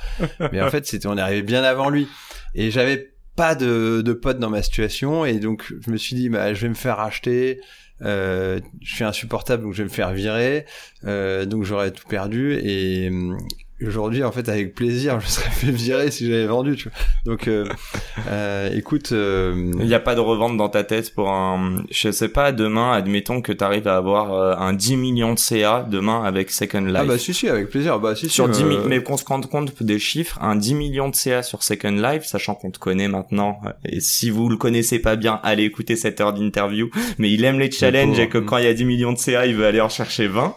mais 0.52 0.62
en 0.62 0.70
fait 0.70 0.86
c'était 0.86 1.08
on 1.08 1.18
est 1.18 1.20
arrivé 1.20 1.42
bien 1.42 1.64
avant 1.64 1.90
lui. 1.90 2.06
Et 2.54 2.70
j'avais 2.70 3.12
pas 3.34 3.54
de, 3.54 4.02
de 4.04 4.12
potes 4.12 4.38
dans 4.38 4.50
ma 4.50 4.62
situation 4.62 5.24
et 5.24 5.40
donc 5.40 5.72
je 5.84 5.90
me 5.90 5.96
suis 5.96 6.14
dit 6.14 6.28
bah 6.28 6.54
je 6.54 6.62
vais 6.62 6.68
me 6.68 6.74
faire 6.74 6.96
racheter. 6.98 7.60
Euh, 8.04 8.58
je 8.80 8.94
suis 8.96 9.04
insupportable 9.04 9.62
donc 9.62 9.72
je 9.74 9.78
vais 9.78 9.88
me 9.88 9.92
faire 9.94 10.12
virer. 10.12 10.64
Euh, 11.04 11.44
donc 11.46 11.64
j'aurais 11.64 11.92
tout 11.92 12.06
perdu. 12.08 12.54
Et 12.62 13.10
aujourd'hui 13.86 14.22
en 14.24 14.32
fait 14.32 14.48
avec 14.48 14.74
plaisir 14.74 15.20
je 15.20 15.26
serais 15.28 15.50
fait 15.50 15.70
virer 15.70 16.10
si 16.10 16.26
j'avais 16.26 16.46
vendu 16.46 16.76
tu 16.76 16.88
vois 16.88 16.98
donc 17.24 17.48
euh, 17.48 17.66
euh, 18.28 18.70
écoute 18.76 19.12
euh, 19.12 19.70
Il 19.80 19.86
n'y 19.86 19.94
a 19.94 20.00
pas 20.00 20.14
de 20.14 20.20
revente 20.20 20.56
dans 20.56 20.68
ta 20.68 20.84
tête 20.84 21.14
pour 21.14 21.30
un, 21.30 21.84
je 21.90 22.10
sais 22.10 22.28
pas, 22.28 22.52
demain, 22.52 22.92
admettons 22.92 23.40
que 23.40 23.52
tu 23.52 23.62
arrives 23.64 23.88
à 23.88 23.96
avoir 23.96 24.32
euh, 24.32 24.54
un 24.56 24.72
10 24.72 24.96
millions 24.96 25.34
de 25.34 25.38
CA 25.38 25.86
demain 25.88 26.24
avec 26.24 26.50
Second 26.50 26.80
Life. 26.80 26.96
ah 26.96 27.04
bah 27.04 27.18
si 27.18 27.32
si 27.34 27.48
avec 27.48 27.68
plaisir 27.70 27.98
bah 28.00 28.14
si 28.14 28.26
si, 28.28 28.34
sur 28.34 28.48
10 28.48 28.64
mi- 28.64 28.74
euh, 28.76 28.84
mais 28.88 29.02
qu'on 29.02 29.16
se 29.16 29.24
rende 29.24 29.46
compte 29.48 29.82
des 29.82 29.98
chiffres, 29.98 30.38
un 30.42 30.56
10 30.56 30.74
millions 30.74 31.08
de 31.08 31.14
CA 31.14 31.42
sur 31.42 31.62
Second 31.62 31.90
Life, 31.92 32.24
sachant 32.24 32.54
qu'on 32.54 32.70
te 32.70 32.78
connaît 32.78 33.08
maintenant, 33.08 33.60
euh, 33.66 33.70
et 33.84 34.00
si 34.00 34.30
vous 34.30 34.48
le 34.48 34.56
connaissez 34.56 34.98
pas 34.98 35.16
bien, 35.16 35.40
allez 35.42 35.64
écouter 35.64 35.96
cette 35.96 36.20
heure 36.20 36.32
d'interview, 36.32 36.90
mais 37.18 37.30
il 37.32 37.44
aime 37.44 37.58
les 37.58 37.70
challenges 37.70 38.18
et 38.18 38.28
que 38.28 38.38
quand 38.38 38.58
il 38.58 38.64
y 38.64 38.68
a 38.68 38.74
10 38.74 38.84
millions 38.84 39.12
de 39.12 39.18
CA, 39.18 39.46
il 39.46 39.54
veut 39.56 39.66
aller 39.66 39.80
en 39.80 39.88
chercher 39.88 40.26
20. 40.28 40.54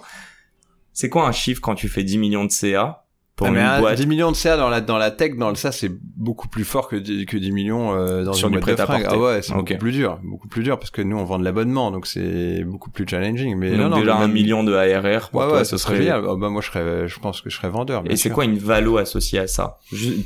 C'est 0.94 1.10
quoi 1.10 1.28
un 1.28 1.32
chiffre 1.32 1.62
quand 1.62 1.76
tu 1.76 1.88
fais 1.90 2.04
10 2.04 2.18
millions 2.18 2.46
de 2.46 2.52
CA 2.52 3.05
pour 3.36 3.48
ah, 3.48 3.50
une 3.50 3.58
un- 3.58 3.80
boîte. 3.82 3.98
10 3.98 4.08
millions 4.08 4.32
de 4.32 4.36
CA 4.36 4.56
dans 4.56 4.70
la 4.70 4.80
dans 4.82 4.98
la 4.98 5.12
tech 5.12 5.36
dans 5.38 5.50
le 5.50 5.56
ça 5.56 5.72
c'est 5.74 5.92
beaucoup 6.16 6.48
plus 6.48 6.64
fort 6.64 6.88
que 6.88 6.96
10, 6.96 7.26
que 7.26 7.36
10 7.36 7.52
millions 7.52 7.94
euh, 7.94 8.24
dans 8.24 8.32
Sur 8.34 8.48
une 8.48 8.54
du 8.56 8.60
boîte 8.62 8.78
de 8.78 8.84
fringues. 8.84 9.06
ah 9.10 9.18
ouais 9.18 9.42
c'est 9.42 9.54
beaucoup 9.54 9.76
plus 9.78 9.92
dur 9.92 10.20
beaucoup 10.24 10.48
plus 10.48 10.64
dur 10.64 10.80
parce 10.80 10.90
que 10.92 11.02
nous 11.02 11.18
on 11.18 11.26
vend 11.26 11.38
de 11.38 11.44
l'abonnement 11.44 11.92
donc 11.92 12.08
c'est 12.08 12.64
beaucoup 12.64 12.90
plus 12.90 13.06
challenging 13.06 13.56
mais 13.58 13.72
Donc 13.72 13.80
non 13.80 13.90
non 13.90 13.98
déjà 14.00 14.16
un 14.18 14.28
million 14.30 14.64
de 14.64 14.74
ARR 14.74 15.30
pour 15.32 15.42
ouais 15.42 15.48
toi, 15.48 15.58
ouais 15.58 15.66
ce 15.66 15.76
serait 15.78 15.98
génial 15.98 16.24
Ah 16.30 16.36
bah 16.38 16.50
moi 16.50 16.62
je 16.62 16.68
serais 16.68 17.08
je 17.10 17.20
pense 17.20 17.42
que 17.42 17.50
je 17.50 17.58
serais 17.58 17.70
vendeur 17.70 18.04
Et 18.10 18.16
c'est 18.16 18.30
quoi 18.30 18.46
une 18.46 18.58
valo 18.58 18.98
associée 18.98 19.40
à 19.40 19.48
ça? 19.48 19.80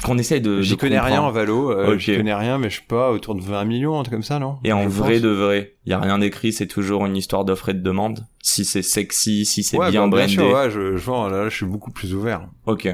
Qu'on 0.05 0.17
essaye 0.17 0.41
de. 0.41 0.61
J'y 0.61 0.77
connais 0.77 0.99
rien 0.99 1.21
en 1.21 1.31
valo, 1.31 1.71
euh, 1.71 1.97
j'y 1.97 2.15
connais 2.15 2.33
rien, 2.33 2.57
mais 2.59 2.69
je 2.69 2.77
sais 2.77 2.85
pas, 2.87 3.11
autour 3.11 3.33
de 3.35 3.41
20 3.41 3.65
millions, 3.65 3.99
un 3.99 4.03
truc 4.03 4.13
comme 4.13 4.23
ça, 4.23 4.37
non? 4.39 4.57
Et 4.63 4.71
en 4.73 4.83
Je 4.83 4.89
vrai 4.89 5.13
pense. 5.13 5.21
de 5.23 5.29
vrai, 5.29 5.73
il 5.89 5.93
y 5.93 5.95
a 5.95 5.99
rien 5.99 6.19
d'écrit, 6.19 6.53
c'est 6.53 6.67
toujours 6.67 7.07
une 7.07 7.17
histoire 7.17 7.45
d'offre 7.45 7.69
et 7.69 7.73
de 7.73 7.79
demande. 7.79 8.23
Si 8.43 8.63
c'est 8.63 8.83
sexy, 8.83 9.43
si 9.43 9.63
c'est 9.63 9.75
ouais, 9.75 9.89
bien 9.89 10.07
bah, 10.07 10.17
brandé. 10.17 10.31
sûr, 10.31 10.53
ouais, 10.53 10.69
je, 10.69 10.95
je 10.95 11.03
vends, 11.03 11.27
là, 11.29 11.49
je 11.49 11.55
suis 11.55 11.65
beaucoup 11.65 11.89
plus 11.89 12.13
ouvert. 12.13 12.47
Ok. 12.67 12.87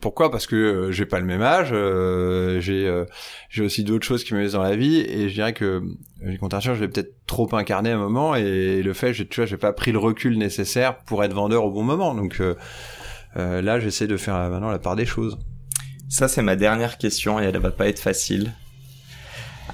Pourquoi? 0.00 0.32
Parce 0.32 0.48
que 0.48 0.56
euh, 0.56 0.90
j'ai 0.90 1.06
pas 1.06 1.20
le 1.20 1.24
même 1.24 1.42
âge, 1.42 1.68
euh, 1.70 2.60
j'ai 2.60 2.88
euh, 2.88 3.04
j'ai 3.48 3.62
aussi 3.62 3.84
d'autres 3.84 4.04
choses 4.04 4.24
qui 4.24 4.34
me 4.34 4.40
mettent 4.40 4.54
dans 4.54 4.62
la 4.62 4.74
vie, 4.74 4.98
et 4.98 5.28
je 5.28 5.34
dirais 5.34 5.52
que 5.52 5.64
euh, 5.64 5.82
les 6.20 6.36
Arthur, 6.50 6.74
je 6.74 6.80
l'ai 6.80 6.88
peut-être 6.88 7.14
trop 7.28 7.48
incarné 7.54 7.92
à 7.92 7.94
un 7.94 7.98
moment, 7.98 8.34
et 8.34 8.82
le 8.82 8.92
fait, 8.92 9.12
tu 9.12 9.26
vois, 9.36 9.46
j'ai 9.46 9.56
pas 9.56 9.72
pris 9.72 9.92
le 9.92 9.98
recul 9.98 10.38
nécessaire 10.38 10.98
pour 11.04 11.22
être 11.22 11.32
vendeur 11.32 11.64
au 11.64 11.70
bon 11.70 11.84
moment, 11.84 12.12
donc 12.16 12.40
euh, 12.40 12.56
euh, 13.36 13.62
là, 13.62 13.78
j'essaie 13.78 14.08
de 14.08 14.16
faire 14.16 14.34
maintenant 14.34 14.70
la 14.70 14.80
part 14.80 14.96
des 14.96 15.06
choses. 15.06 15.38
Ça, 16.08 16.26
c'est 16.26 16.42
ma 16.42 16.56
dernière 16.56 16.98
question 16.98 17.38
et 17.38 17.44
elle 17.44 17.58
va 17.58 17.70
pas 17.70 17.86
être 17.86 18.00
facile. 18.00 18.52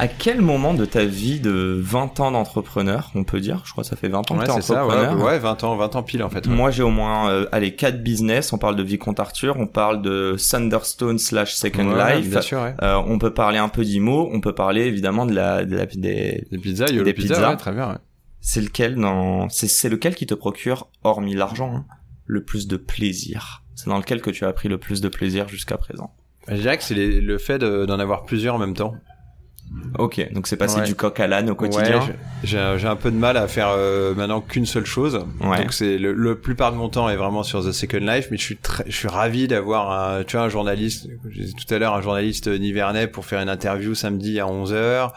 À 0.02 0.08
quel 0.08 0.40
moment 0.40 0.74
de 0.74 0.84
ta 0.84 1.04
vie 1.04 1.38
de 1.38 1.78
20 1.80 2.18
ans 2.20 2.32
d'entrepreneur, 2.32 3.10
on 3.14 3.22
peut 3.24 3.38
dire, 3.40 3.62
je 3.64 3.70
crois 3.72 3.84
que 3.84 3.88
ça 3.88 3.94
fait 3.96 4.08
20 4.08 4.18
ans 4.18 4.36
que 4.38 4.44
t'es 4.44 4.50
c'est 4.52 4.62
ça, 4.62 4.84
ouais, 4.86 4.94
entrepreneur. 4.94 5.24
ouais, 5.26 5.38
20 5.38 5.64
ans, 5.64 5.76
20 5.76 5.96
ans 5.96 6.02
pile 6.02 6.22
en 6.24 6.28
fait. 6.30 6.46
ouais. 6.46 6.52
Moi, 6.54 6.70
j'ai 6.72 6.82
au 6.82 6.90
moins, 6.90 7.30
euh, 7.30 7.46
allez, 7.52 7.74
quatre 7.76 8.02
business. 8.02 8.52
On 8.52 8.58
parle 8.58 8.74
de 8.76 8.82
Vicomte 8.82 9.20
Arthur, 9.20 9.56
on 9.58 9.66
parle 9.68 10.02
de 10.02 10.34
Thunderstone 10.38 11.18
slash 11.18 11.54
Second 11.54 11.94
Life. 11.94 12.28
bien 12.28 12.40
sûr, 12.42 12.60
ouais. 12.62 12.74
Euh, 12.82 13.00
on 13.06 13.18
peut 13.18 13.32
parler 13.32 13.58
un 13.58 13.68
peu 13.68 13.84
d'IMO, 13.84 14.28
on 14.32 14.40
peut 14.40 14.54
parler 14.54 14.82
évidemment 14.86 15.24
de 15.24 15.34
la, 15.34 15.64
de 15.64 15.76
la 15.76 15.86
des, 15.86 16.46
Des 16.50 16.58
pizzas, 16.58 16.86
Yolo 16.88 17.04
Des 17.04 17.12
Pizza, 17.14 17.34
pizzas. 17.34 17.56
très 17.56 17.72
bien. 17.72 17.88
ouais. 17.90 17.98
C'est 18.40 18.60
lequel 18.60 18.96
dans 18.96 19.48
c'est 19.50 19.88
lequel 19.88 20.16
qui 20.16 20.26
te 20.26 20.34
procure 20.34 20.88
hormis 21.04 21.34
l'argent 21.36 21.72
hein, 21.76 21.84
le 22.26 22.42
plus 22.42 22.66
de 22.66 22.76
plaisir? 22.76 23.62
C'est 23.76 23.88
dans 23.88 23.98
lequel 23.98 24.20
que 24.20 24.30
tu 24.30 24.44
as 24.44 24.52
pris 24.52 24.68
le 24.68 24.78
plus 24.78 25.00
de 25.00 25.08
plaisir 25.08 25.48
jusqu'à 25.48 25.76
présent? 25.76 26.12
Je 26.48 26.56
dirais 26.56 26.76
que 26.76 26.82
c'est 26.82 26.96
le 26.96 27.38
fait 27.38 27.58
de- 27.60 27.86
d'en 27.86 28.00
avoir 28.00 28.24
plusieurs 28.24 28.56
en 28.56 28.58
même 28.58 28.74
temps. 28.74 28.94
Ok, 29.98 30.26
donc 30.32 30.46
c'est 30.46 30.56
passé 30.56 30.80
Ouais. 30.80 30.86
du 30.86 30.94
coq 30.94 31.20
à 31.20 31.26
l'âne 31.26 31.50
au 31.50 31.54
quotidien. 31.54 32.00
Ouais, 32.00 32.14
j'ai 32.44 32.58
un 32.58 32.96
peu 32.96 33.10
de 33.10 33.16
mal 33.16 33.36
à 33.36 33.46
faire 33.46 33.68
euh, 33.70 34.14
maintenant 34.14 34.40
qu'une 34.40 34.64
seule 34.66 34.86
chose. 34.86 35.26
Ouais. 35.42 35.58
Donc 35.58 35.72
c'est 35.74 35.98
le, 35.98 36.12
le 36.14 36.38
plupart 36.40 36.72
de 36.72 36.76
mon 36.78 36.88
temps 36.88 37.08
est 37.10 37.16
vraiment 37.16 37.42
sur 37.42 37.62
The 37.62 37.72
Second 37.72 37.98
Life, 37.98 38.28
mais 38.30 38.38
je 38.38 38.42
suis 38.42 38.56
très, 38.56 38.84
je 38.86 38.96
suis 38.96 39.08
ravi 39.08 39.48
d'avoir 39.48 39.90
un, 39.90 40.24
tu 40.24 40.36
vois, 40.36 40.46
un 40.46 40.48
journaliste. 40.48 41.08
Tout 41.24 41.74
à 41.74 41.78
l'heure 41.78 41.94
un 41.94 42.00
journaliste 42.00 42.48
nivernais 42.48 43.06
pour 43.06 43.26
faire 43.26 43.40
une 43.40 43.48
interview 43.50 43.94
samedi 43.94 44.40
à 44.40 44.46
11 44.46 44.72
h 44.72 45.10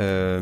euh, 0.00 0.40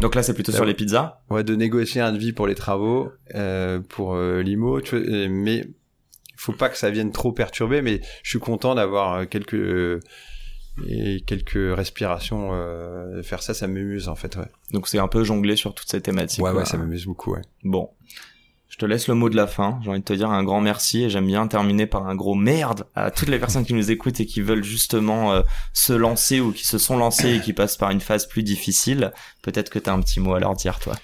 Donc 0.00 0.14
là 0.14 0.22
c'est 0.22 0.34
plutôt 0.34 0.52
sur 0.52 0.64
les 0.64 0.74
pizzas. 0.74 1.20
ouais, 1.30 1.44
de 1.44 1.54
négocier 1.54 2.00
un 2.00 2.12
devis 2.12 2.32
pour 2.32 2.46
les 2.46 2.54
travaux, 2.54 3.10
euh, 3.34 3.80
pour 3.88 4.14
euh, 4.14 4.42
l'IMO, 4.42 4.80
tu 4.80 4.96
vois, 4.98 5.06
et- 5.06 5.28
mais 5.28 5.64
faut 6.36 6.52
pas 6.52 6.68
que 6.68 6.76
ça 6.78 6.88
vienne 6.90 7.10
trop 7.12 7.32
perturber, 7.32 7.82
mais 7.82 8.00
je 8.22 8.30
suis 8.30 8.38
content 8.38 8.74
d'avoir 8.74 9.14
euh, 9.14 9.24
quelques, 9.24 10.00
et 10.86 11.20
quelques 11.26 11.76
respirations, 11.76 12.50
euh, 12.52 13.22
faire 13.22 13.42
ça, 13.42 13.54
ça 13.54 13.66
m'amuse 13.66 14.08
en 14.08 14.14
fait. 14.14 14.36
Ouais. 14.36 14.48
Donc 14.72 14.88
c'est 14.88 14.98
un 14.98 15.08
peu 15.08 15.24
jongler 15.24 15.56
sur 15.56 15.74
toutes 15.74 15.90
ces 15.90 16.00
thématiques. 16.00 16.44
Ouais, 16.44 16.52
ouais, 16.52 16.64
ça 16.64 16.76
m'amuse 16.76 17.06
beaucoup. 17.06 17.32
Ouais. 17.32 17.42
Bon. 17.64 17.90
Je 18.68 18.76
te 18.76 18.84
laisse 18.84 19.08
le 19.08 19.14
mot 19.14 19.28
de 19.28 19.34
la 19.34 19.46
fin. 19.46 19.80
J'ai 19.82 19.90
envie 19.90 20.00
de 20.00 20.04
te 20.04 20.12
dire 20.12 20.30
un 20.30 20.44
grand 20.44 20.60
merci 20.60 21.02
et 21.02 21.10
j'aime 21.10 21.26
bien 21.26 21.48
terminer 21.48 21.86
par 21.86 22.06
un 22.06 22.14
gros 22.14 22.34
merde 22.34 22.86
à 22.94 23.10
toutes 23.10 23.28
les 23.28 23.38
personnes 23.38 23.64
qui 23.64 23.74
nous 23.74 23.90
écoutent 23.90 24.20
et 24.20 24.26
qui 24.26 24.40
veulent 24.40 24.62
justement 24.62 25.32
euh, 25.32 25.42
se 25.72 25.94
lancer 25.94 26.38
ou 26.38 26.52
qui 26.52 26.64
se 26.66 26.78
sont 26.78 26.96
lancées 26.96 27.36
et 27.36 27.40
qui 27.40 27.54
passent 27.54 27.78
par 27.78 27.90
une 27.90 28.00
phase 28.00 28.28
plus 28.28 28.42
difficile. 28.42 29.12
Peut-être 29.42 29.70
que 29.70 29.78
t'as 29.78 29.94
un 29.94 30.00
petit 30.00 30.20
mot 30.20 30.34
à 30.34 30.38
leur 30.38 30.54
dire, 30.54 30.78
toi. 30.78 30.94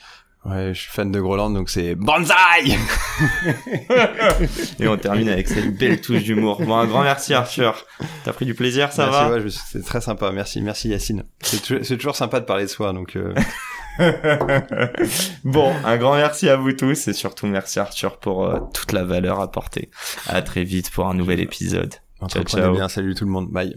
Ouais, 0.47 0.75
je 0.75 0.81
suis 0.81 0.91
fan 0.91 1.11
de 1.11 1.21
Groland, 1.21 1.51
donc 1.51 1.71
c'est 1.71 1.95
Banzai 1.95 2.35
Et 4.79 4.87
on 4.89 4.97
termine 4.99 5.31
avec 5.31 5.49
cette 5.49 5.77
belle 5.79 6.01
touche 6.03 6.23
d'humour. 6.23 6.61
Bon, 6.63 6.77
un 6.77 6.85
grand 6.87 7.03
merci 7.03 7.33
Arthur. 7.33 7.87
T'as 8.25 8.33
pris 8.35 8.45
du 8.45 8.55
plaisir, 8.55 8.93
ça 8.93 9.07
Merci, 9.07 9.31
va 9.31 9.37
ouais, 9.39 9.45
c'est 9.51 9.83
très 9.85 10.03
sympa. 10.03 10.31
Merci, 10.33 10.61
merci 10.61 10.91
Yacine. 10.91 11.25
C'est 11.41 11.63
tou- 11.63 11.83
c'est 11.83 11.97
toujours 11.97 12.17
sympa 12.17 12.41
de 12.41 12.45
parler 12.45 12.65
de 12.65 12.69
soi, 12.71 12.93
donc. 12.93 13.17
euh, 13.17 13.33
Bon, 15.45 15.73
un 15.85 15.97
grand 15.97 16.17
merci 16.17 16.49
à 16.49 16.57
vous 16.57 16.73
tous 16.73 17.09
et 17.09 17.13
surtout 17.15 17.47
merci 17.47 17.79
Arthur 17.79 18.19
pour 18.19 18.45
euh, 18.45 18.59
toute 18.75 18.93
la 18.93 19.05
valeur 19.05 19.41
apportée. 19.41 19.91
À 20.27 20.43
très 20.43 20.65
vite 20.65 20.91
pour 20.91 21.07
un 21.07 21.15
nouvel 21.15 21.41
épisode. 21.41 21.95
entreprenez 22.21 22.63
ciao. 22.65 22.73
bien. 22.75 22.89
Salut 22.89 23.15
tout 23.15 23.25
le 23.25 23.31
monde. 23.31 23.49
Bye. 23.51 23.77